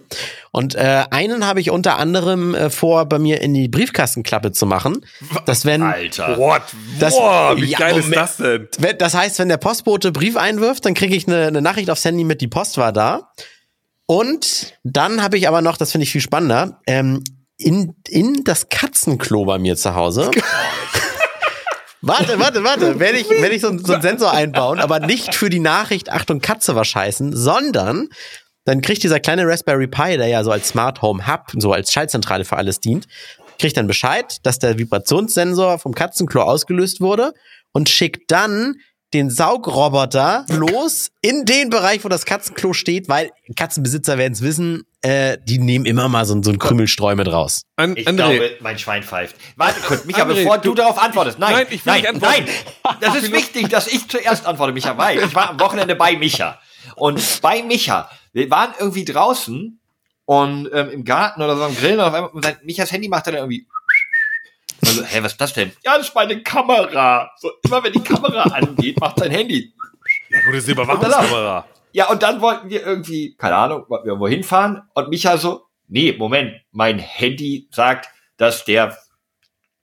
[0.58, 4.66] Und äh, einen habe ich unter anderem äh, vor, bei mir in die Briefkastenklappe zu
[4.66, 5.06] machen.
[5.46, 6.36] Dass wenn Alter.
[6.40, 6.64] What?
[7.00, 8.16] Das- Boah, wie Ja, geil ist Moment.
[8.22, 8.68] das denn?
[8.80, 12.04] Wenn- Das heißt, wenn der Postbote Brief einwirft, dann kriege ich eine, eine Nachricht aufs
[12.06, 13.32] Handy mit, die Post war da.
[14.08, 17.24] Und dann habe ich aber noch, das finde ich viel spannender, ähm,
[17.58, 20.32] in, in das Katzenklo bei mir zu Hause.
[22.02, 23.00] warte, warte, warte.
[23.00, 26.40] Werde ich, werde ich so, so einen Sensor einbauen, aber nicht für die Nachricht, Achtung,
[26.42, 28.10] Katze war scheißen, sondern
[28.68, 31.92] dann kriegt dieser kleine Raspberry Pi, der ja so als Smart Home Hub, so als
[31.94, 33.08] Schaltzentrale für alles dient,
[33.60, 37.34] kriegt dann Bescheid, dass der Vibrationssensor vom Katzenklo ausgelöst wurde
[37.72, 38.76] und schickt dann
[39.14, 44.84] den Saugroboter los in den Bereich, wo das Katzenklo steht, weil Katzenbesitzer werden es wissen,
[45.02, 47.62] äh, die nehmen immer mal so, so einen Krümelstreu mit raus.
[47.78, 49.38] An, Ich André, glaube, mein Schwein pfeift.
[49.56, 51.40] Warte kurz, Micha, André, bevor du, du- darauf antwortest.
[51.40, 52.46] Nein, Nein, ich will nein, nicht antworten.
[52.84, 52.96] nein.
[53.00, 56.60] Das ist wichtig, dass ich zuerst antworte, Micha, weil ich war am Wochenende bei Micha.
[56.96, 59.80] Und bei Micha, wir waren irgendwie draußen
[60.26, 63.10] und ähm, im Garten oder so am Grillen und auf einmal, und sein, Michas Handy
[63.10, 63.68] macht dann irgendwie
[64.86, 65.72] also, hä, was ist das denn?
[65.84, 67.32] Ja, das ist meine Kamera.
[67.38, 69.74] So, immer wenn die Kamera angeht, macht sein Handy.
[70.30, 71.66] ja gut, das ist die Überwachungskamera.
[71.94, 75.64] Ja, und dann wollten wir irgendwie, keine Ahnung, wollten wir irgendwo hinfahren und Micha so,
[75.88, 78.96] nee, Moment, mein Handy sagt, dass der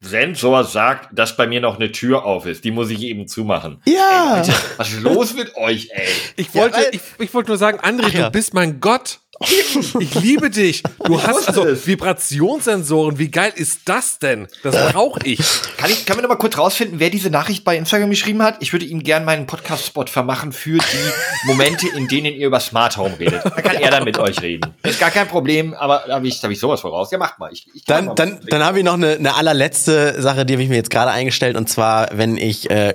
[0.04, 2.64] Sensor sagt, dass bei mir noch eine Tür auf ist.
[2.64, 3.80] Die muss ich eben zumachen.
[3.86, 4.34] Ja.
[4.34, 6.06] Ey, Leute, was ist los mit euch, ey?
[6.36, 8.24] Ich wollte, weil- ich, ich wollte nur sagen, André, Ach ja.
[8.26, 9.20] du bist mein Gott.
[10.00, 10.82] Ich liebe dich.
[11.04, 11.86] Du hast also es.
[11.86, 13.18] Vibrationssensoren.
[13.18, 14.48] Wie geil ist das denn?
[14.62, 15.40] Das brauche ich.
[15.76, 18.56] Kann ich, kann wir noch mal kurz rausfinden, wer diese Nachricht bei Instagram geschrieben hat?
[18.60, 22.96] Ich würde ihm gerne meinen Podcast-Spot vermachen für die Momente, in denen ihr über Smart
[22.96, 23.44] Home redet.
[23.44, 24.74] Da kann er dann mit euch reden.
[24.82, 27.10] Ist gar kein Problem, aber da habe ich, da hab ich sowas voraus.
[27.10, 27.50] Ja, macht mal.
[27.52, 30.54] Ich, ich kann mal Dann, dann, dann habe ich noch eine, eine allerletzte Sache, die
[30.54, 31.56] habe ich mir jetzt gerade eingestellt.
[31.56, 32.94] Und zwar, wenn ich äh,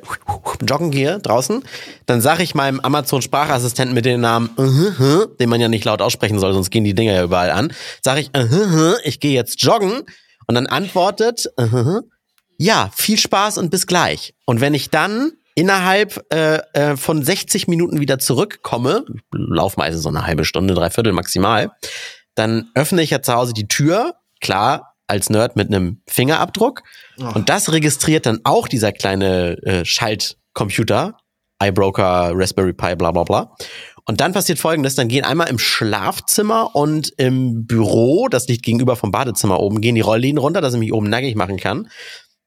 [0.68, 1.64] joggen gehe draußen,
[2.06, 6.02] dann sage ich meinem Amazon-Sprachassistenten mit dem Namen, uh -huh, den man ja nicht laut
[6.30, 9.34] aussprechen soll, sonst gehen die Dinger ja überall an, sage ich, uh -huh, ich gehe
[9.34, 10.04] jetzt joggen.
[10.48, 12.02] Und dann antwortet, uh -huh,
[12.58, 14.34] ja, viel Spaß und bis gleich.
[14.46, 20.10] Und wenn ich dann innerhalb äh, äh, von 60 Minuten wieder zurückkomme, lauf meistens so
[20.10, 21.72] eine halbe Stunde, dreiviertel maximal,
[22.36, 26.84] dann öffne ich ja zu Hause die Tür, klar, als Nerd mit einem Fingerabdruck.
[27.34, 31.18] Und das registriert dann auch dieser kleine äh, Schaltcomputer,
[31.62, 33.56] iBroker, Raspberry Pi, bla bla bla.
[34.10, 38.96] Und dann passiert folgendes, dann gehen einmal im Schlafzimmer und im Büro, das liegt gegenüber
[38.96, 41.90] vom Badezimmer oben, gehen die Rollläden runter, dass ich mich oben nackig machen kann.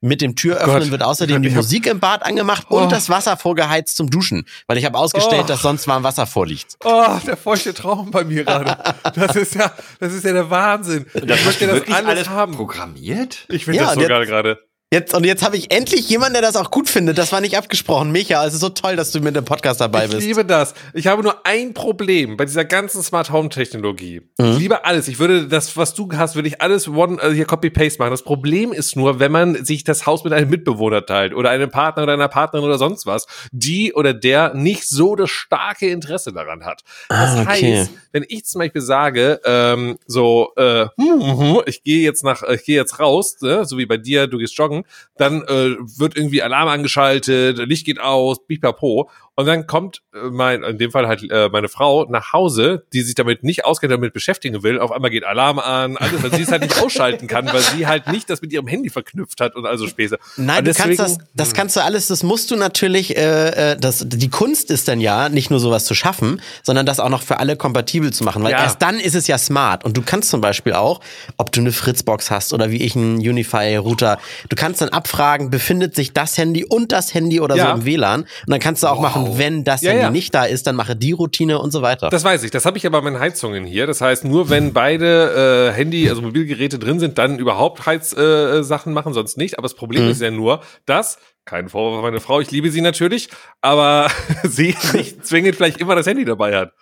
[0.01, 0.91] Mit dem Türöffnen Gott.
[0.91, 2.79] wird außerdem die Musik im Bad angemacht Oh.
[2.81, 5.47] und das Wasser vorgeheizt zum Duschen, weil ich habe ausgestellt, Oh.
[5.47, 6.75] dass sonst warm Wasser vorliegt.
[6.83, 8.77] Oh, der feuchte Traum bei mir gerade.
[9.15, 9.71] Das ist ja,
[10.01, 11.07] das ist ja der Wahnsinn.
[11.15, 12.57] das ich möchte das alles, alles haben.
[12.57, 13.47] programmiert?
[13.49, 14.59] Ich finde Ja, das so geil gerade.
[14.93, 17.17] Jetzt, und jetzt habe ich endlich jemanden, der das auch gut findet.
[17.17, 18.13] Das war nicht abgesprochen.
[18.13, 20.27] Micha, es ist so toll, dass du mit dem Podcast dabei Ich bist.
[20.27, 20.75] liebe das.
[20.93, 24.21] Ich habe nur ein Problem bei dieser ganzen Smart Home Technologie.
[24.37, 24.53] Mhm.
[24.53, 25.09] Ich liebe alles.
[25.09, 28.11] Ich würde das, was du hast, würde ich alles one, also hier Copy Paste machen.
[28.11, 31.71] Das Problem ist nur, wenn man sich das Haus mit einem Mitbewohner teilt oder einem
[31.71, 36.35] Partner oder einer Partnerin oder sonst was, die oder der nicht so das starke Interesse
[36.35, 36.83] daran hat.
[37.09, 37.79] Das Ah, okay.
[37.79, 42.43] heißt, wenn ich zum Beispiel sage, ähm, so, äh, hm, hm, ich gehe jetzt nach,
[42.43, 44.82] ich gehe jetzt raus, ne, so wie bei dir, du gehst joggen,
[45.17, 49.11] dann äh, wird irgendwie Alarm angeschaltet, Licht geht aus, pipapo.
[49.35, 53.01] Und dann kommt äh, mein, in dem Fall halt äh, meine Frau nach Hause, die
[53.01, 54.79] sich damit nicht auskennt, damit beschäftigen will.
[54.79, 57.87] Auf einmal geht Alarm an, alles, weil sie es halt nicht ausschalten kann, weil sie
[57.87, 60.19] halt nicht das mit ihrem Handy verknüpft hat und also Späße.
[60.37, 63.77] Nein, und du kannst das, das kannst du alles, das musst du natürlich, äh, äh,
[63.79, 67.23] das, die Kunst ist dann ja, nicht nur sowas zu schaffen, sondern das auch noch
[67.23, 68.59] für alle kompatibel zu machen, weil Ja.
[68.65, 71.01] erst dann ist es ja smart und du kannst zum Beispiel auch,
[71.39, 74.19] ob du eine Fritzbox hast oder wie ich einen Unify-Router,
[74.51, 77.69] du kannst dann abfragen, befindet sich das Handy und das Handy oder Ja.
[77.69, 80.11] so im WLAN und dann kannst du auch machen, wenn das Ja, Handy ja.
[80.11, 82.09] nicht da ist, dann mache die Routine und so weiter.
[82.11, 82.51] Das weiß ich.
[82.51, 83.87] Das habe ich ja bei meinen Heizungen hier.
[83.87, 88.95] Das heißt, nur wenn beide äh, Handy, also Mobilgeräte drin sind, dann überhaupt Heizsachen äh,
[88.95, 89.59] machen, sonst nicht.
[89.59, 92.81] Aber das Problem ist ja nur, dass kein Vorwurf an meine Frau, ich liebe sie
[92.81, 93.29] natürlich,
[93.61, 94.09] aber
[94.45, 96.73] sie nicht zwingend vielleicht immer das Handy dabei hat.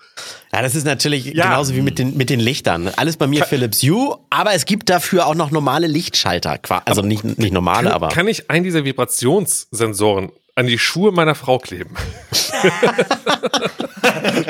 [0.52, 1.44] Ja, das ist natürlich Ja.
[1.46, 2.88] genauso wie mit den, mit den Lichtern.
[2.96, 6.58] Alles bei mir Philips Hue, aber es gibt dafür auch noch normale Lichtschalter.
[6.84, 8.08] Also nicht, nicht normale, Kann, aber.
[8.08, 11.96] kann ich einen dieser Vibrationssensoren an die Schuhe meiner Frau kleben?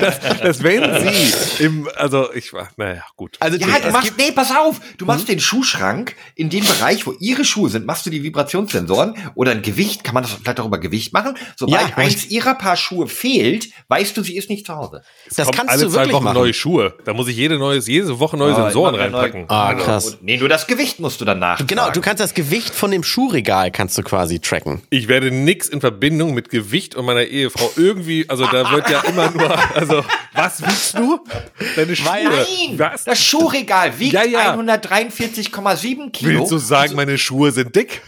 [0.00, 3.36] dass, dass wenn sie im, also ich war, naja, gut.
[3.40, 7.14] also Ja, du machst, nee, pass auf, du machst den Schuhschrank in dem Bereich, wo
[7.20, 10.66] ihre Schuhe sind, machst du die Vibrationssensoren oder ein Gewicht, kann man das vielleicht auch
[10.66, 11.36] über Gewicht machen?
[11.56, 15.02] Sobald Ja, eins ihrer Paar Schuhe fehlt, weißt du, sie ist nicht zu Hause.
[15.34, 16.34] das Kommt kannst alle du zwei wirklich Wochen machen.
[16.34, 16.94] neue Schuhe.
[17.04, 19.44] Da muss ich jede neues, jede Woche neue Ah, Sensoren immer neu- reinpacken.
[19.48, 20.18] Ah, Also, krass.
[20.22, 21.64] Nee, nur das Gewicht musst du dann nach.
[21.66, 24.82] Genau, du kannst das Gewicht von dem Schuhregal kannst du quasi tracken.
[24.90, 25.99] Ich werde nix in Verbindung
[26.34, 30.98] mit Gewicht und meiner Ehefrau irgendwie, also da wird ja immer nur, also was wiegst
[30.98, 31.20] du?
[31.76, 32.06] Deine Schuhe.
[32.06, 33.04] Nein, Was?
[33.04, 34.54] das Schuhregal wiegt Ja, ja.
[34.54, 36.40] 143,7 Kilo.
[36.40, 38.02] Willst du sagen, meine Schuhe sind dick?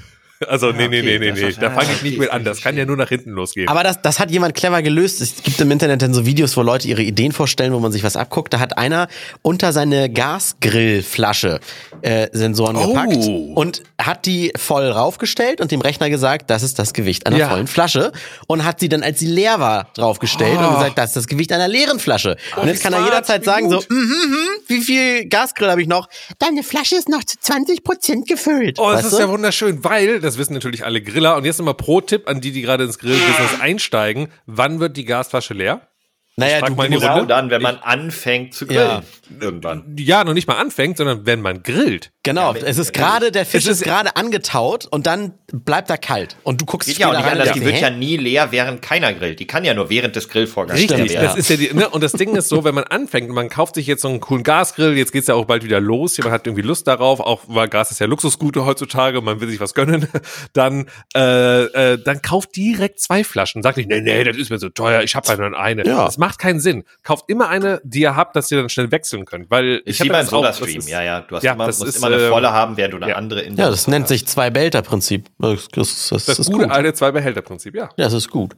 [0.48, 1.52] Also, nee, nee, okay, nee, nee, nee.
[1.52, 2.44] Da ja, fange ich okay, nicht mit an.
[2.44, 3.68] Das kann ja nur nach hinten losgehen.
[3.68, 5.20] Aber das, das hat jemand clever gelöst.
[5.20, 8.02] Es gibt im Internet dann so Videos, wo Leute ihre Ideen vorstellen, wo man sich
[8.04, 8.52] was abguckt.
[8.52, 9.08] Da hat einer
[9.42, 11.60] unter seine Gasgrillflasche
[12.02, 12.86] äh, Sensoren Oh.
[12.88, 13.16] gepackt
[13.54, 17.48] und hat die voll raufgestellt und dem Rechner gesagt, das ist das Gewicht einer Ja.
[17.50, 18.12] vollen Flasche
[18.46, 21.52] und hat sie dann, als sie leer war, draufgestellt und gesagt, das ist das Gewicht
[21.52, 22.36] einer leeren Flasche.
[22.56, 23.04] und jetzt kann er Oh.
[23.04, 23.90] jederzeit sagen so, gut.
[23.90, 26.08] mhm, mhm, wie viel Gasgrill habe ich noch?
[26.38, 28.78] Deine Flasche ist noch zu 20 Prozent gefüllt.
[28.78, 29.18] Oh, das Weißt ist du?
[29.22, 31.36] ja wunderschön, weil, das wissen natürlich alle Griller.
[31.36, 34.28] Und jetzt nochmal Pro-Tipp an die, die gerade ins Grillbusiness einsteigen.
[34.46, 35.91] Wann wird die Gasflasche leer?
[36.36, 37.26] Naja, frag du mal die Genau Runde?
[37.28, 39.02] dann, wenn man anfängt zu grillen.
[39.40, 39.96] Irgendwann.
[39.98, 42.10] Ja, noch nicht mal anfängt, sondern wenn man grillt.
[42.22, 46.36] Genau, es ist gerade, der Fisch ist- ist gerade angetaut und dann bleibt er kalt.
[46.42, 48.48] Und du guckst Geht ja auch nicht rein anders, und die wird ja nie leer,
[48.52, 49.40] während keiner grillt.
[49.40, 51.88] Die kann ja nur während des Grillvorgangs Richtig, leer das ist ja die, ne?
[51.88, 54.20] und das Ding ist so, wenn man anfängt und man kauft sich jetzt so einen
[54.20, 57.42] coolen Gasgrill, jetzt geht's ja auch bald wieder los, jemand hat irgendwie Lust darauf, auch
[57.48, 60.06] weil Gas ist ja Luxusgute heutzutage, man will sich was gönnen,
[60.52, 63.62] dann, äh, äh, dann kauft direkt zwei Flaschen.
[63.62, 65.84] Sagt nicht, nee, nee, das ist mir so teuer, ich habe ja nur eine.
[65.86, 66.04] Ja.
[66.04, 66.84] Das macht keinen Sinn.
[67.02, 70.04] Kauft immer eine, die ihr habt, dass ihr dann schnell wechseln könnt, weil ich wie
[70.08, 71.20] habe beim das ist- ja, ja.
[71.20, 73.08] Du hast Ja, immer, das musst ist, immer eine ähm, volle haben, während du eine
[73.10, 73.16] ja.
[73.16, 75.26] andere in Ja, das nennt sich Zwei-Behälter-Prinzip.
[75.38, 76.72] Das, das, das, Das ist gute gut.
[76.72, 77.88] alte Zwei-Behälter-Prinzip, ja.
[77.96, 78.54] Ja, das ist gut.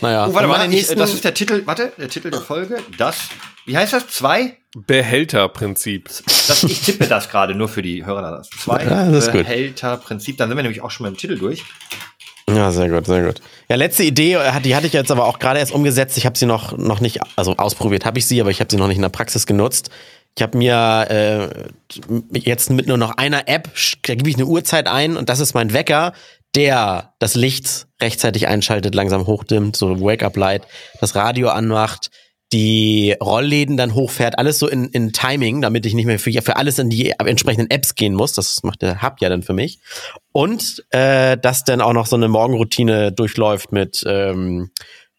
[0.00, 2.78] Naja, Oh, warte mal, ich, nächsten, das ist der Titel, warte, der Titel der Folge.
[2.98, 3.16] Das,
[3.64, 4.08] wie heißt das?
[4.08, 4.56] Zwei?
[4.76, 6.08] Behälterprinzip.
[6.48, 8.38] Das, ich tippe das gerade nur für die Hörer.
[8.38, 9.30] Das Zwei Ja, das.
[9.30, 10.36] Behälterprinzip.
[10.36, 11.62] Dann sind wir nämlich auch schon mit dem Titel durch.
[12.48, 13.40] Ja, sehr gut, sehr gut.
[13.68, 16.16] Ja, letzte Idee, äh, die hatte ich jetzt aber auch gerade erst umgesetzt.
[16.18, 18.76] Ich habe sie noch, noch nicht, also ausprobiert habe ich sie, aber ich habe sie
[18.76, 19.90] noch nicht in der Praxis genutzt.
[20.36, 23.70] Ich habe mir äh, jetzt mit nur noch einer App,
[24.02, 26.12] da gebe ich eine Uhrzeit ein und das ist mein Wecker,
[26.54, 30.66] der das Licht rechtzeitig einschaltet, langsam hochdimmt, so Wake-up-Light,
[31.00, 32.10] das Radio anmacht,
[32.52, 36.56] die Rollläden dann hochfährt, alles so in, in Timing, damit ich nicht mehr für, für
[36.56, 38.32] alles in die entsprechenden Apps gehen muss.
[38.32, 39.80] Das macht der Hub ja dann für mich.
[40.32, 44.70] Und äh, dass dann auch noch so eine Morgenroutine durchläuft mit ähm,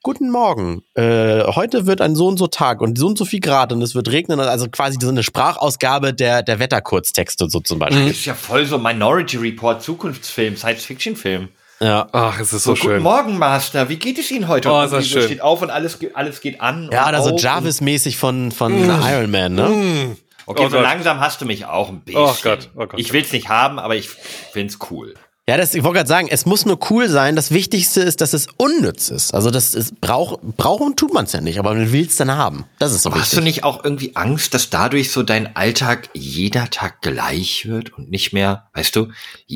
[0.06, 0.84] Guten Morgen.
[0.94, 3.82] Äh, heute wird ein so und so Tag und so und so viel Grad und
[3.82, 4.40] es wird regnen.
[4.40, 8.10] Also quasi so eine Sprachausgabe der, der Wetterkurztexte so zum Beispiel.
[8.10, 11.50] Das ist ja voll so Minority Report, Zukunftsfilm, Science-Fiction-Film.
[11.80, 12.08] Ja.
[12.14, 12.92] Ach, es ist so, So, schön.
[12.92, 13.90] guten Morgen, Master.
[13.90, 14.72] Wie geht es Ihnen heute?
[14.72, 15.24] Oh, ist das schön.
[15.24, 16.90] steht auf und alles, alles geht an.
[16.92, 19.68] Ja, oder so Jarvis-mäßig von, von Iron Man, ne?
[19.70, 20.84] und- Okay, Oh so Gott.
[20.84, 22.22] langsam hast du mich auch ein bisschen.
[22.22, 23.00] Oh Gott, oh Gott.
[23.00, 25.16] Ich will's nicht haben, aber ich find's cool.
[25.48, 27.36] Ja, das, ich wollte gerade sagen, es muss nur cool sein.
[27.36, 29.32] Das Wichtigste ist, dass es unnütz ist.
[29.32, 32.32] Also das ist, brauch, brauchen tut man es ja nicht, aber man will es dann
[32.36, 32.66] haben.
[32.80, 33.44] Das ist so Hast du wichtig.
[33.44, 38.34] nicht auch irgendwie Angst, dass dadurch so dein Alltag jeder Tag gleich wird und nicht
[38.34, 39.10] mehr, weißt du,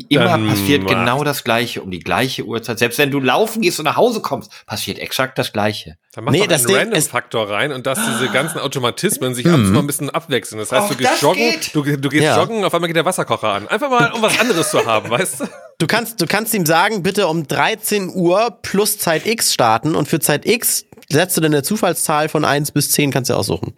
[0.08, 2.78] immer Dann passiert macht- genau das Gleiche um die gleiche Uhrzeit.
[2.78, 5.96] Selbst wenn du laufen gehst und nach Hause kommst, passiert exakt das Gleiche.
[6.12, 9.80] Da macht Nee, das einen Random-Faktor rein und dass diese ganzen Automatismen sich abends mal
[9.80, 10.60] ein bisschen abwechseln.
[10.60, 12.36] Das heißt, Auch du gehst joggen, du, du gehst Ja.
[12.40, 13.66] joggen, auf einmal geht der Wasserkocher an.
[13.66, 15.44] Einfach mal, um was anderes zu haben, weißt du?
[15.80, 20.08] Du kannst, du kannst ihm sagen, bitte um 13 Uhr plus Zeit X starten und
[20.08, 23.74] für Zeit X setzt du dann eine Zufallszahl von 1 bis 10, kannst du aussuchen.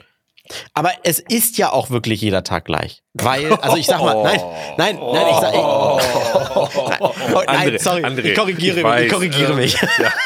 [0.75, 3.02] Aber es ist ja auch wirklich jeder Tag gleich.
[3.15, 4.41] Weil, also ich sag mal, nein,
[4.79, 5.65] nein, nein, ich sag, ich, nein,
[6.99, 7.13] oh,
[7.47, 9.77] nein, André, sorry, André, ich korrigiere ich mich, ich weiß, korrigiere äh, mich.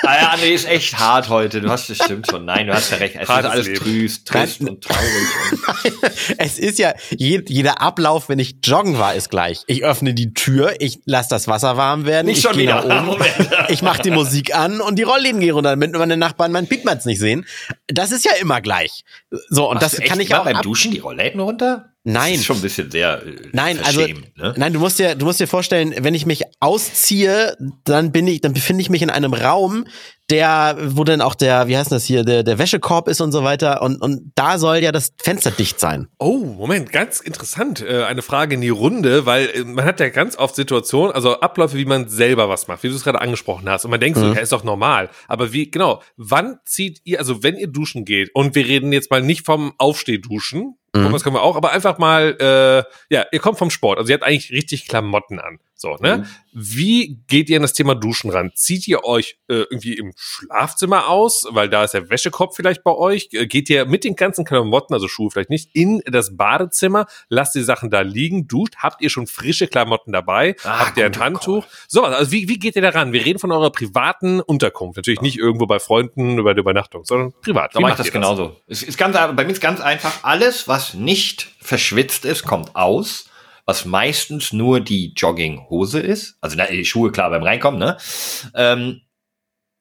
[0.04, 1.60] Ah ja, André ist echt hart heute.
[1.60, 2.44] Du hast das stimmt schon.
[2.44, 3.16] Nein, du hast ja recht.
[3.16, 3.78] Es ist Hartes alles Leben.
[3.80, 5.02] trüst, trist und traurig.
[5.50, 9.64] Und Es ist ja, je, jeder Ablauf, wenn ich joggen war, ist gleich.
[9.66, 12.84] Ich öffne die Tür, ich lasse das Wasser warm werden, Nicht ich schon gehe nach
[12.84, 13.10] wieder.
[13.10, 13.24] oben,
[13.68, 17.04] ich mache die Musik an und die Rollläden gehen runter, damit meine Nachbarn meinen Piepmatz
[17.04, 17.46] nicht sehen.
[17.88, 19.02] Das ist ja immer gleich.
[19.48, 21.95] So, und Machst das du kann ich auch beim Duschen die Rollläden runter?
[22.08, 22.32] Nein.
[22.32, 24.54] Das ist schon ein bisschen sehr äh, Nein, also ne?
[24.56, 28.40] nein, du musst dir, du musst dir vorstellen, wenn ich mich ausziehe, dann bin ich,
[28.40, 29.86] dann befinde ich mich in einem Raum,
[30.30, 33.42] der, wo dann auch der, wie heißt das hier, der, der Wäschekorb ist und so
[33.42, 33.82] weiter.
[33.82, 36.06] Und, und da soll ja das Fenster dicht sein.
[36.18, 37.80] Oh, Moment, ganz interessant.
[37.80, 41.40] Äh, eine Frage in die Runde, weil äh, man hat ja ganz oft Situationen, also
[41.40, 43.84] Abläufe, wie man selber was macht, wie du es gerade angesprochen hast.
[43.84, 45.10] Und man denkt so, ja, ist doch normal.
[45.26, 49.10] Aber wie, genau, wann zieht ihr, also wenn ihr duschen geht, und wir reden jetzt
[49.10, 51.12] mal nicht vom Aufstehduschen, mhm.
[51.12, 54.14] das können wir auch, aber einfach mal, äh, ja, ihr kommt vom Sport, also ihr
[54.14, 55.58] habt eigentlich richtig Klamotten an.
[55.78, 56.26] So, ne?
[56.54, 58.50] Wie geht ihr an das Thema Duschen ran?
[58.54, 62.92] Zieht ihr euch äh, irgendwie im Schlafzimmer aus, weil da ist der Wäschekorb vielleicht bei
[62.92, 63.28] euch?
[63.32, 67.54] Äh, Geht ihr mit den ganzen Klamotten, also Schuhe vielleicht nicht, in das Badezimmer, lasst
[67.56, 70.56] die Sachen da liegen, duscht, habt ihr schon frische Klamotten dabei?
[70.64, 71.66] Ah, habt ihr ein Handtuch?
[71.88, 73.12] So, also wie, wie geht ihr da ran?
[73.12, 74.96] Wir reden von eurer privaten Unterkunft.
[74.96, 77.74] Natürlich nicht irgendwo bei Freunden über die Übernachtung, sondern privat.
[77.74, 78.56] Da mache ich macht das genauso.
[78.66, 83.28] Es ist ganz, bei mir ist ganz einfach, alles, was nicht verschwitzt ist, kommt aus.
[83.66, 86.38] Was meistens nur die Jogginghose ist.
[86.40, 87.98] Also na, die Schuhe, klar, beim Reinkommen, ne?
[88.54, 89.02] Ähm,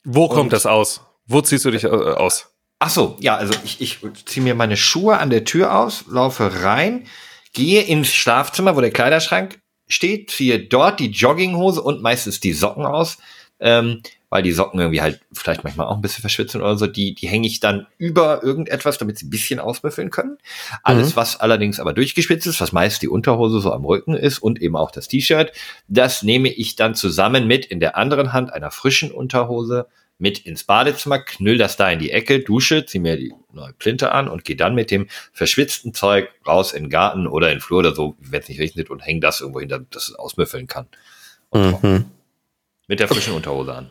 [0.03, 1.01] Wo kommt das aus?
[1.27, 2.55] Wo ziehst du dich äh, aus?
[2.79, 6.63] ach so, ja, also ich, ich ziehe mir meine Schuhe an der Tür aus, laufe
[6.63, 7.07] rein,
[7.53, 12.85] gehe ins Schlafzimmer, wo der Kleiderschrank steht, ziehe dort die Jogginghose und meistens die Socken
[12.85, 13.17] aus,
[13.59, 14.01] ähm,
[14.35, 17.29] weil die Socken irgendwie halt vielleicht manchmal auch ein bisschen verschwitzen oder so, die, die
[17.29, 20.39] hänge ich dann über irgendetwas, damit sie ein bisschen ausmüffeln können.
[20.83, 24.61] Alles, was allerdings aber durchgespitzt ist, was meist die Unterhose so am Rücken ist und
[24.61, 25.53] eben auch das T-Shirt,
[25.87, 30.65] das nehme ich dann zusammen mit in der anderen Hand einer frischen Unterhose mit ins
[30.65, 34.43] Badezimmer, knüll das da in die Ecke, dusche, zieh mir die neue Plinte an und
[34.43, 37.95] gehe dann mit dem verschwitzten Zeug raus in den Garten oder in den Flur oder
[37.95, 40.87] so, wenn es nicht regnet und häng das irgendwo hin, damit das es ausmüffeln kann.
[41.53, 42.07] Mhm.
[42.87, 43.89] Mit der frischen Unterhose an.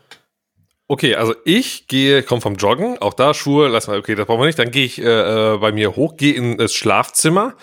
[0.87, 4.41] Okay, also ich gehe, komme vom Joggen, auch da Schuhe, lass mal, okay, das brauchen
[4.41, 4.59] wir nicht.
[4.59, 7.55] Dann gehe ich äh, äh, bei mir hoch, gehe in das Schlafzimmer,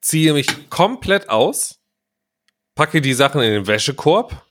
[0.00, 1.78] ziehe mich komplett aus,
[2.74, 4.46] packe die Sachen in den Wäschekorb,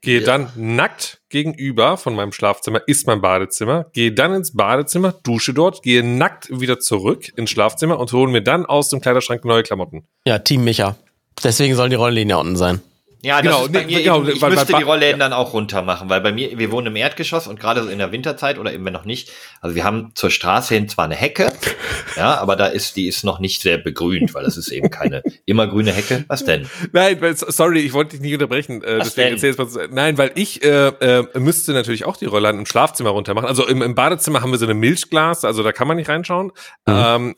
[0.00, 0.26] gehe Ja.
[0.26, 5.82] dann nackt gegenüber von meinem Schlafzimmer, ist mein Badezimmer, gehe dann ins Badezimmer, dusche dort,
[5.82, 10.08] gehe nackt wieder zurück ins Schlafzimmer und hole mir dann aus dem Kleiderschrank neue Klamotten.
[10.26, 10.96] Ja, Team Micha.
[11.44, 12.80] Deswegen sollen die Rolllinien ja unten sein.
[13.20, 15.18] Ja, das Genau, ist bei nee, mir genau, eben, ich weil- müsste weil- die Rollläden
[15.18, 17.98] dann auch runter machen, weil bei mir, wir wohnen im Erdgeschoss und gerade so in
[17.98, 21.16] der Winterzeit oder eben wenn noch nicht, also wir haben zur Straße hin zwar eine
[21.16, 21.52] Hecke,
[22.16, 25.24] ja, aber da ist, die ist noch nicht sehr begrünt, weil das ist eben keine
[25.46, 26.24] immergrüne Hecke.
[26.28, 26.68] Was denn?
[26.92, 28.84] Nein, weil, sorry, ich wollte dich nicht unterbrechen.
[28.84, 29.54] Äh, Was deswegen denn?
[29.56, 29.88] jetzt mal.
[29.90, 33.46] Nein, weil ich äh, äh, müsste natürlich auch die Rollladen im Schlafzimmer runter machen.
[33.46, 36.52] Also im, im Badezimmer haben wir so eine Milchglas, also da kann man nicht reinschauen.
[36.86, 37.34] Ähm,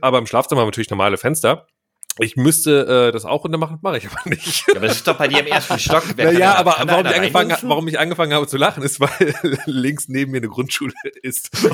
[0.00, 1.66] aber im Schlafzimmer haben wir natürlich normale Fenster.
[2.20, 4.66] Ich müsste äh, das auch runter machen, mache ich aber nicht.
[4.68, 6.02] Ja, aber das ist doch bei dir im ersten Stock.
[6.16, 8.98] Wer Naja, da- aber da warum ich, angefangen, warum ich angefangen habe zu lachen, ist,
[9.00, 9.34] weil
[9.66, 11.50] links neben mir eine Grundschule ist.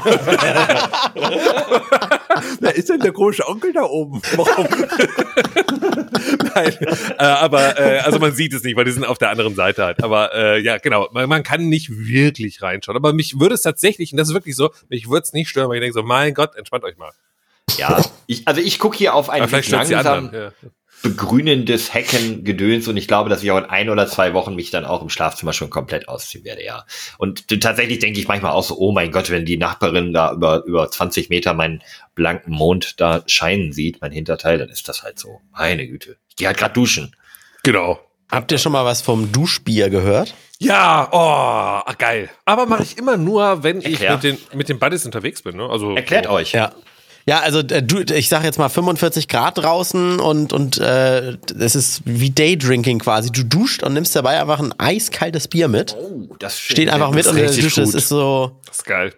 [2.60, 4.20] Wer ist denn der komische Onkel da oben?
[4.36, 4.66] Warum?
[6.54, 6.76] Nein,
[7.18, 9.84] äh, aber äh, also man sieht es nicht, weil die sind auf der anderen Seite
[9.84, 10.02] halt.
[10.02, 12.96] Aber äh, ja, genau, man, man kann nicht wirklich reinschauen.
[12.96, 15.68] Aber mich würde es tatsächlich, und das ist wirklich so, mich würde es nicht stören,
[15.68, 17.12] weil ich denke so, mein Gott, entspannt euch mal.
[17.76, 20.30] Ja, ich, also ich gucke hier auf ein langsam.
[20.32, 20.52] Ja.
[21.02, 24.86] begrünendes Heckengedöns und ich glaube, dass ich auch in ein oder zwei Wochen mich dann
[24.86, 26.86] auch im Schlafzimmer schon komplett ausziehen werde, ja.
[27.18, 30.64] Und tatsächlich denke ich manchmal auch so, oh mein Gott, wenn die Nachbarin da über,
[30.64, 31.82] über 20 Meter meinen
[32.14, 35.40] blanken Mond da scheinen sieht, mein Hinterteil, dann ist das halt so.
[35.52, 36.16] Meine Güte.
[36.30, 37.14] Ich gehe halt gerade duschen.
[37.64, 38.00] Genau.
[38.30, 40.34] Habt ihr schon mal was vom Duschbier gehört?
[40.58, 42.30] Ja, oh, geil.
[42.44, 45.56] Aber mache ich immer nur, wenn ich mit den, mit den Buddies unterwegs bin.
[45.56, 45.68] Ne?
[45.68, 46.30] Also, Erklärt so.
[46.30, 46.52] euch.
[46.52, 46.72] Ja.
[47.26, 51.74] Ja, also äh, du, ich sag jetzt mal 45 Grad draußen und und äh, es
[51.74, 53.30] ist wie Daydrinking quasi.
[53.32, 55.96] Du duscht und nimmst dabei einfach ein eiskaltes Bier mit.
[55.98, 57.82] Oh, das Steht einfach mit unter der Dusche.
[57.82, 57.94] Es gut.
[57.94, 58.60] ist so.
[58.66, 59.12] Das ist geil.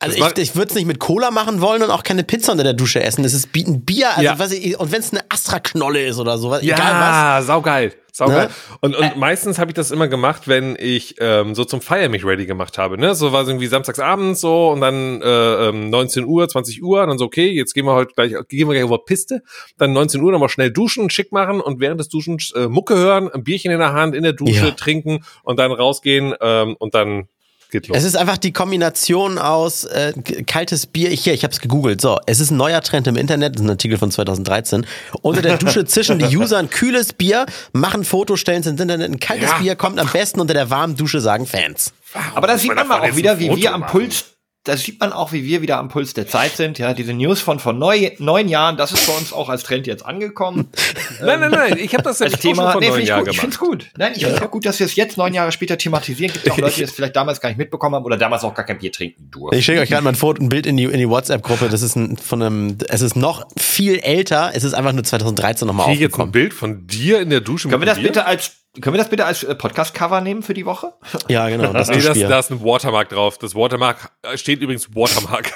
[0.00, 2.52] Also Das ich, ich würde es nicht mit Cola machen wollen und auch keine Pizza
[2.52, 3.24] unter der Dusche essen.
[3.24, 4.38] Es ist ein Bier, also Ja.
[4.38, 6.86] was ich, und wenn es eine Astra-Knolle ist oder sowas, egal was.
[6.88, 7.92] Ja, saugeil.
[8.14, 8.48] Saugeil.
[8.48, 8.50] Ne?
[8.82, 12.24] Und, und meistens habe ich das immer gemacht, wenn ich ähm, so zum Feier mich
[12.26, 12.98] ready gemacht habe.
[12.98, 13.14] Ne?
[13.14, 17.08] So war es irgendwie samstagsabends so und dann äh, ähm, 19 Uhr, 20 Uhr, und
[17.08, 19.42] dann so, okay, jetzt gehen wir heute gleich, gehen wir gleich über Piste.
[19.78, 23.30] Dann 19 Uhr nochmal schnell duschen, schick machen und während des Duschens äh, Mucke hören,
[23.32, 24.70] ein Bierchen in der Hand, in der Dusche Ja.
[24.72, 27.28] trinken und dann rausgehen ähm, und dann
[27.72, 27.98] geht los.
[27.98, 30.12] Es ist einfach die Kombination aus äh,
[30.46, 31.10] kaltes Bier.
[31.10, 32.00] Ich, hier, ich habe es gegoogelt.
[32.00, 33.56] So, es ist ein neuer Trend im Internet.
[33.56, 34.86] Das ist ein Artikel von 2013.
[35.22, 39.10] Unter der Dusche zischen die User ein kühles Bier, machen Fotos, stellen es ins Internet.
[39.10, 39.58] Ein kaltes Ja.
[39.58, 41.92] Bier kommt am besten unter der warmen Dusche, sagen Fans.
[42.34, 43.86] Aber da sieht man mal auch wieder, wie Foto wir am?
[43.86, 44.24] Puls,
[44.64, 46.78] da sieht man auch, wie wir wieder am Puls der Zeit sind.
[46.78, 49.88] Ja, diese News von vor neu, neun Jahren, das ist bei uns auch als Trend
[49.88, 50.68] jetzt angekommen.
[51.20, 53.24] nein, nein, nein, ich habe das ja Als Thema, vor nee, neun finde ich Jahren
[53.24, 53.34] gut.
[53.34, 53.58] Ich gemacht.
[53.58, 53.90] finde es gut.
[53.98, 56.32] Nein, ich finde es auch gut, dass wir es jetzt neun Jahre später thematisieren.
[56.32, 58.64] Gibt auch Leute, die es vielleicht damals gar nicht mitbekommen haben oder damals auch gar
[58.64, 59.58] kein Bier trinken durften.
[59.58, 61.68] Ich schicke euch gerade mal ein Foto, ein Bild in die, in die WhatsApp-Gruppe.
[61.68, 64.52] Das ist ein, von einem, es ist noch viel älter.
[64.54, 66.32] Es ist einfach nur 2013 nochmal Kriege ich jetzt ein aufgekommen.
[66.32, 68.08] Bild von dir in der Dusche Können wir das Bier?
[68.08, 70.94] bitte als können wir das bitte als äh, Podcast-Cover nehmen für die Woche?
[71.28, 71.74] Ja, genau.
[71.74, 73.36] Das Nee, das, da ist ein Watermark drauf.
[73.36, 75.52] Das Watermark äh, steht übrigens Watermark.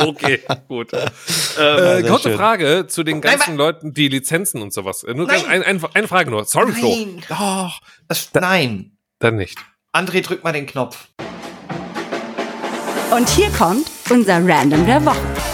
[0.06, 0.92] okay, gut.
[0.92, 1.06] äh,
[1.56, 2.36] sehr kurze schön.
[2.36, 5.04] Frage zu den Nein, ganzen Leuten, die Lizenzen und sowas.
[5.04, 5.46] Nur Nein.
[5.46, 6.44] ein, ein, eine Frage nur.
[6.44, 6.88] Sorry, Flo.
[6.88, 7.22] Nein.
[7.28, 7.80] Doch.
[8.08, 8.98] Das, nein.
[9.18, 9.58] Dann nicht.
[9.94, 11.08] André, drück mal den Knopf.
[13.10, 15.51] Und hier kommt unser Random der Woche.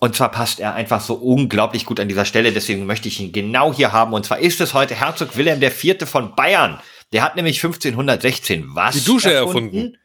[0.00, 3.32] Und zwar passt er einfach so unglaublich gut an dieser Stelle, deswegen möchte ich ihn
[3.32, 4.12] genau hier haben.
[4.12, 6.06] Und zwar ist es heute Herzog Wilhelm IV.
[6.08, 6.80] von Bayern.
[7.12, 8.94] Der hat nämlich 1516 was?
[8.94, 9.96] Die Dusche erfunden.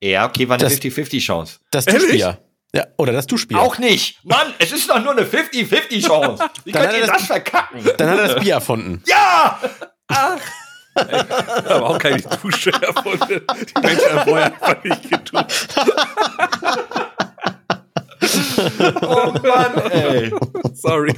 [0.00, 1.58] Ja, okay, war eine Das- 50-50 Chance.
[1.70, 2.02] Das Ehrlich?
[2.02, 2.38] Duschbier.
[2.74, 3.58] Ja, oder das Duschbier.
[3.60, 4.18] Auch nicht.
[4.24, 6.42] Mann, es ist doch nur eine 50-50 Chance.
[6.64, 7.84] Wie Dann könnt hat ihr er das, das- verkacken?
[7.98, 9.02] Dann hat er das Bier erfunden.
[9.06, 9.60] Ja!
[10.94, 13.40] Aber auch keine Dusche erfunden.
[13.76, 15.68] Die Menschen haben vorher einfach nicht geduscht.
[19.02, 20.32] Oh Mann, ey.
[20.74, 21.14] Sorry.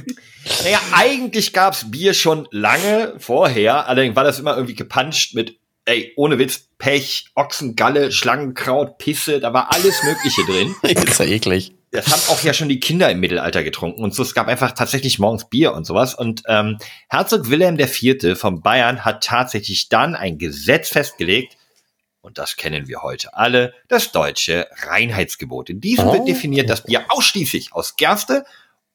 [0.63, 6.13] Naja, eigentlich gab's Bier schon lange vorher, allerdings war das immer irgendwie gepanscht mit, ey,
[6.15, 10.75] ohne Witz, Pech, Ochsengalle, Schlangenkraut, Pisse, da war alles Mögliche drin.
[10.83, 11.73] ist ja eklig.
[11.95, 14.21] Das haben auch ja schon die Kinder im Mittelalter getrunken und so.
[14.21, 16.13] Es gab einfach tatsächlich morgens Bier und sowas.
[16.13, 16.77] Und ähm,
[17.09, 18.37] Herzog Wilhelm IV.
[18.37, 21.55] von Bayern hat tatsächlich dann ein Gesetz festgelegt,
[22.25, 25.69] und das kennen wir heute alle, das deutsche Reinheitsgebot.
[25.69, 26.25] In diesem wird Oh.
[26.25, 28.45] definiert, dass Bier ausschließlich aus Gerste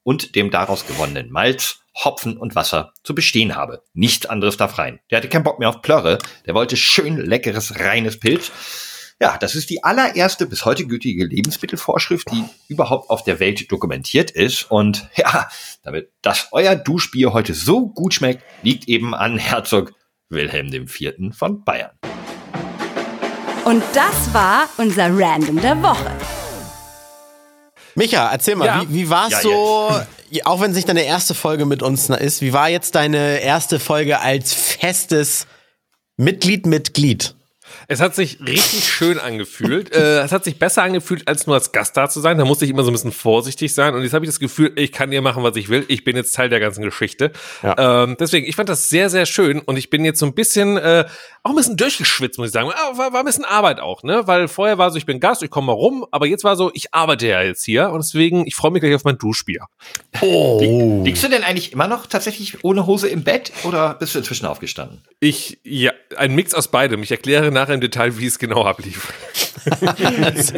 [0.03, 3.83] und dem daraus gewonnenen Malz, Hopfen und Wasser zu bestehen habe.
[3.95, 5.01] Nichts anderes darf rein.
[5.11, 8.51] Der hatte keinen Bock mehr auf Plörre, der wollte schön leckeres, reines Pilz.
[9.21, 14.31] Ja, das ist die allererste bis heute gültige Lebensmittelvorschrift, die überhaupt auf der Welt dokumentiert
[14.31, 14.71] ist.
[14.71, 15.49] Und ja,
[15.83, 19.93] damit das euer Duschbier heute so gut schmeckt, liegt eben an Herzog
[20.31, 21.37] Wilhelm IV.
[21.37, 21.91] von Bayern.
[23.65, 26.11] Und das war unser Random der Woche.
[27.95, 28.83] Micha, erzähl mal, Ja.
[28.83, 30.01] wie, wie war es Ja, so,
[30.45, 33.79] auch wenn es nicht deine erste Folge mit uns ist, wie war jetzt deine erste
[33.81, 35.47] Folge als festes
[36.17, 37.35] Mitglied mit Glied?
[37.91, 39.93] Es hat sich richtig schön angefühlt.
[39.93, 42.39] äh, es hat sich besser angefühlt, als nur als Gast da zu sein.
[42.39, 43.97] Da musste ich immer so ein bisschen vorsichtig sein.
[43.97, 45.85] Und jetzt habe ich das Gefühl, ich kann hier machen, was ich will.
[45.89, 47.33] Ich bin jetzt Teil der ganzen Geschichte.
[47.65, 48.05] Ja.
[48.05, 49.59] Ähm, deswegen, ich fand das sehr, sehr schön.
[49.59, 51.05] Und ich bin jetzt so ein bisschen, äh,
[51.43, 52.71] auch ein bisschen durchgeschwitzt, muss ich sagen.
[52.73, 54.23] Ah, War, war ein bisschen Arbeit auch, ne?
[54.27, 56.07] Weil vorher war so, ich bin Gast, ich komme mal rum.
[56.13, 57.91] Aber jetzt war so, ich arbeite ja jetzt hier.
[57.91, 59.65] Und deswegen, ich freue mich gleich auf mein Duschbier.
[60.21, 61.03] Oh.
[61.05, 64.47] Liegst du denn eigentlich immer noch tatsächlich ohne Hose im Bett oder bist du inzwischen
[64.47, 65.03] aufgestanden?
[65.19, 67.03] Ich, ja, ein Mix aus beidem.
[67.03, 69.13] Ich erkläre nachher im Detail, wie es genau ablief.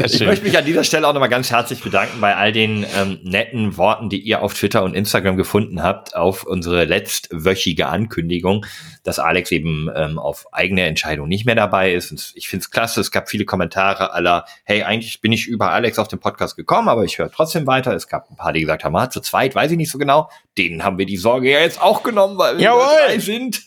[0.04, 3.18] Ich möchte mich an dieser Stelle auch nochmal ganz herzlich bedanken bei all den ähm,
[3.24, 8.64] netten Worten, die ihr auf Twitter und Instagram gefunden habt, auf unsere letztwöchige Ankündigung,
[9.02, 12.12] dass Alex eben ähm, auf eigene Entscheidung nicht mehr dabei ist.
[12.12, 15.72] Und ich finde es klasse, es gab viele Kommentare aller, hey, eigentlich bin ich über
[15.72, 17.92] Alex auf den Podcast gekommen, aber ich höre trotzdem weiter.
[17.94, 20.30] Es gab ein paar, die gesagt haben, ah, zu zweit, weiß ich nicht so genau.
[20.56, 22.84] Denen haben wir die Sorge ja jetzt auch genommen, weil wir Jawohl.
[23.06, 23.64] drei sind.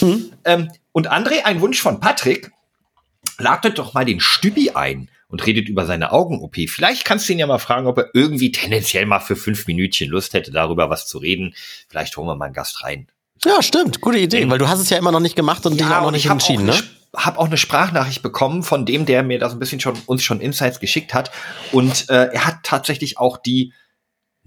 [0.46, 2.52] ähm, und André, ein Wunsch von Patrick,
[3.38, 6.56] ladet doch mal den Stübi ein und redet über seine Augen-OP.
[6.68, 10.08] Vielleicht kannst du ihn ja mal fragen, ob er irgendwie tendenziell mal für fünf Minütchen
[10.08, 11.54] Lust hätte, darüber was zu reden.
[11.88, 13.08] Vielleicht holen wir mal einen Gast rein.
[13.44, 14.00] Ja, stimmt.
[14.00, 16.10] Gute Idee, weil du hast es ja immer noch nicht gemacht und dich auch noch
[16.10, 16.82] nicht ich habe entschieden, auch, ne?
[17.14, 20.22] hab auch eine Sprachnachricht bekommen von dem, der mir da so ein bisschen schon uns
[20.22, 21.30] schon Insights geschickt hat.
[21.72, 23.72] Und äh, er hat tatsächlich auch die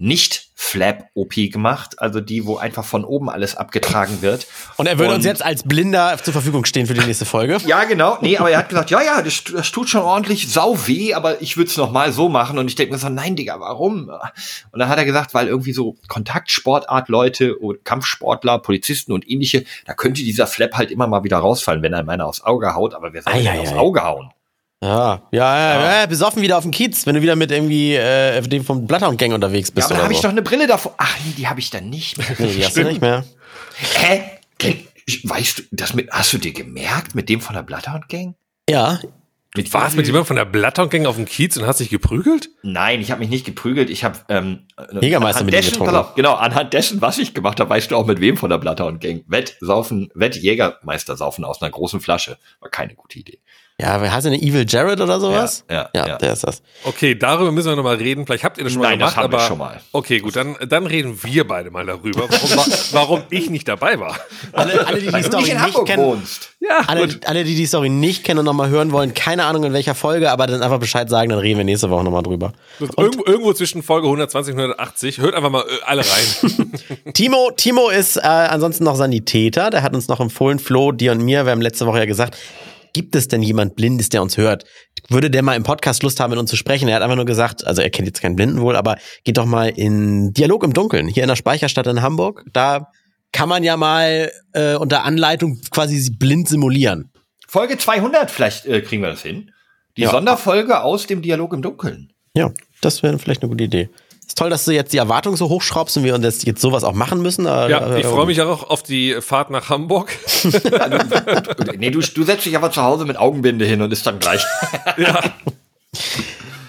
[0.02, 4.46] nicht Flap-OP gemacht, also die, wo einfach von oben alles abgetragen wird.
[4.76, 7.58] Und er würde uns Und- jetzt als Blinder zur Verfügung stehen für die nächste Folge.
[7.66, 8.16] Ja, genau.
[8.22, 11.42] Nee, aber er hat gesagt, ja, ja, das, das tut schon ordentlich sau weh, aber
[11.42, 12.58] ich würde es noch mal so machen.
[12.58, 14.08] Und ich denke mir so, nein, Digga, warum?
[14.72, 19.94] Und dann hat er gesagt, weil irgendwie so Kontaktsportart-Leute oder Kampfsportler, Polizisten und ähnliche, da
[19.94, 22.94] könnte dieser Flap halt immer mal wieder rausfallen, wenn er einer aufs Auge haut.
[22.94, 23.60] Aber wer soll Eieiei.
[23.60, 24.30] aufs Auge hauen?
[24.82, 28.40] Ja, ja, ja, ja, besoffen wieder auf dem Kiez, wenn du wieder mit irgendwie äh,
[28.40, 30.22] dem vom Bloodhound Gang unterwegs Ja, bist aber da habe ich so.
[30.22, 30.94] doch eine Brille davor.
[30.96, 32.26] Ach nee, die habe ich dann nicht mehr.
[32.38, 33.24] Nee, die hast du nicht mehr.
[33.96, 34.22] Hä?
[35.24, 38.34] Weißt du, das mit, hast du dir gemerkt mit dem von der Bloodhound Gang?
[38.68, 39.00] Ja,
[39.56, 42.50] Mit Warst mit jemandem von der Bloodhound-Gang auf dem Kiez und hast dich geprügelt?
[42.62, 43.90] Nein, ich habe mich nicht geprügelt.
[43.90, 44.60] Ich habe ähm,
[45.00, 45.96] Jägermeister mit ihm dessen, getrunken.
[45.96, 48.58] auf, genau anhand dessen, was ich gemacht habe, weißt du auch mit wem von der
[48.58, 49.24] Bloodhound Gang.
[49.26, 52.38] Wett saufen, Wett Jägermeister saufen aus einer großen Flasche.
[52.60, 53.40] War keine gute Idee.
[53.80, 55.64] Ja, wer heißt denn Evil Jared oder sowas?
[55.70, 56.18] Ja, ja, ja, ja.
[56.18, 56.62] der ist das.
[56.84, 58.26] Okay, darüber müssen wir nochmal reden.
[58.26, 59.80] Vielleicht habt ihr das schon mal Nein, gemacht, das haben wir aber schon mal.
[59.92, 63.98] okay, gut, dann, dann reden wir beide mal darüber, warum, wa- warum ich nicht dabei
[63.98, 64.16] war.
[64.52, 66.50] Alle, alle die die Weil du Story nicht nicht kennen, wohnst.
[66.60, 67.26] Ja, alle, gut.
[67.26, 70.30] alle, die die Story nicht kennen und nochmal hören wollen, keine Ahnung in welcher Folge,
[70.30, 72.52] aber dann einfach Bescheid sagen, dann reden wir nächste Woche nochmal drüber.
[72.78, 75.18] Irgendwo, irgendwo zwischen Folge 120 und 180.
[75.18, 76.72] Hört einfach mal äh, alle rein.
[77.14, 81.22] Timo, Timo ist äh, ansonsten noch Sanitäter, der hat uns noch empfohlen, Flo, dir und
[81.22, 82.36] mir, wir haben letzte Woche ja gesagt,
[82.92, 84.64] gibt es denn jemand Blindes, der uns hört?
[85.08, 86.88] Würde der mal im Podcast Lust haben, mit uns zu sprechen?
[86.88, 89.46] Er hat einfach nur gesagt, also er kennt jetzt keinen Blinden wohl, aber geht doch
[89.46, 92.44] mal in Dialog im Dunkeln, hier in der Speicherstadt in Hamburg.
[92.52, 92.88] Da
[93.32, 97.10] kann man ja mal äh, unter Anleitung quasi blind simulieren.
[97.48, 99.50] Folge 200, vielleicht äh, kriegen wir das hin.
[99.96, 100.10] Die Ja.
[100.10, 102.12] Sonderfolge aus dem Dialog im Dunkeln.
[102.34, 103.88] Ja, das wäre vielleicht eine gute Idee.
[104.30, 106.84] Ist toll, dass du jetzt die Erwartung so hochschraubst und wir uns jetzt, jetzt sowas
[106.84, 107.46] auch machen müssen.
[107.46, 110.12] äh, Ja, ich freue mich auch auf die Fahrt nach Hamburg.
[111.78, 114.44] nee, du, du setzt dich aber zu Hause mit Augenbinde hin und ist dann gleich.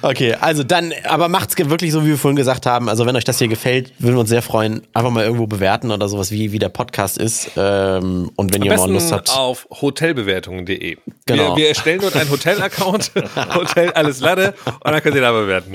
[0.04, 2.90] Okay, also dann, aber macht's wirklich so, wie wir vorhin gesagt haben.
[2.90, 4.82] Also wenn euch das hier gefällt, würden wir uns sehr freuen.
[4.96, 7.52] Einfach mal irgendwo bewerten oder sowas, wie, wie der Podcast ist.
[7.56, 9.30] Ähm, und wenn Am ihr mal Lust habt.
[9.30, 10.98] auf hotelbewertungen.de.
[11.28, 11.50] Genau.
[11.56, 13.12] Wir, wir erstellen dort einen Hotel-Account,
[13.54, 15.74] Hotel alles Lade, und dann könnt ihr da bewerten.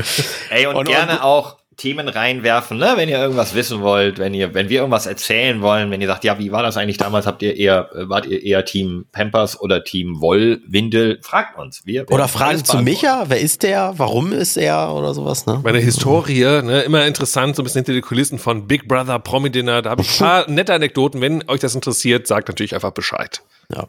[0.50, 2.94] Ey, und, Und- gerne und- auch Themen reinwerfen, ne?
[2.96, 6.24] wenn ihr irgendwas wissen wollt, wenn ihr, wenn wir irgendwas erzählen wollen, wenn ihr sagt,
[6.24, 7.26] ja, wie war das eigentlich damals?
[7.26, 11.18] Habt ihr eher, äh, wart ihr eher Team Pampers oder Team Wollwindel?
[11.22, 11.84] Fragt uns.
[11.84, 12.78] Wir Oder Fragen zu.
[12.78, 13.92] Micha, wer ist der?
[13.96, 14.94] Warum ist er?
[14.94, 15.60] Oder sowas, ne?
[15.62, 19.50] Meine Historie, ne, immer interessant, so ein bisschen hinter die Kulissen von Big Brother, Promi
[19.50, 19.82] Dinner.
[19.82, 21.20] Da habe ich ein paar nette Anekdoten.
[21.20, 23.42] Wenn euch das interessiert, sagt natürlich einfach Bescheid.
[23.70, 23.86] Ja.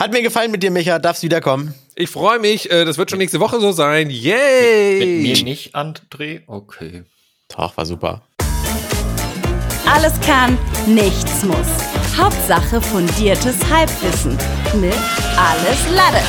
[0.00, 0.98] Hat mir gefallen mit dir, Micha.
[0.98, 1.74] Darfst wiederkommen.
[1.96, 4.10] Ich freue mich, äh, das wird schon nächste Woche so sein.
[4.10, 4.98] Yay!
[4.98, 6.42] Mit mir nicht, André?
[6.48, 7.04] Okay.
[7.56, 8.22] Ach, war super.
[9.86, 11.68] Alles kann, nichts muss.
[12.16, 14.32] Hauptsache fundiertes Halbwissen
[14.80, 14.94] mit
[15.36, 16.20] Alles Lade.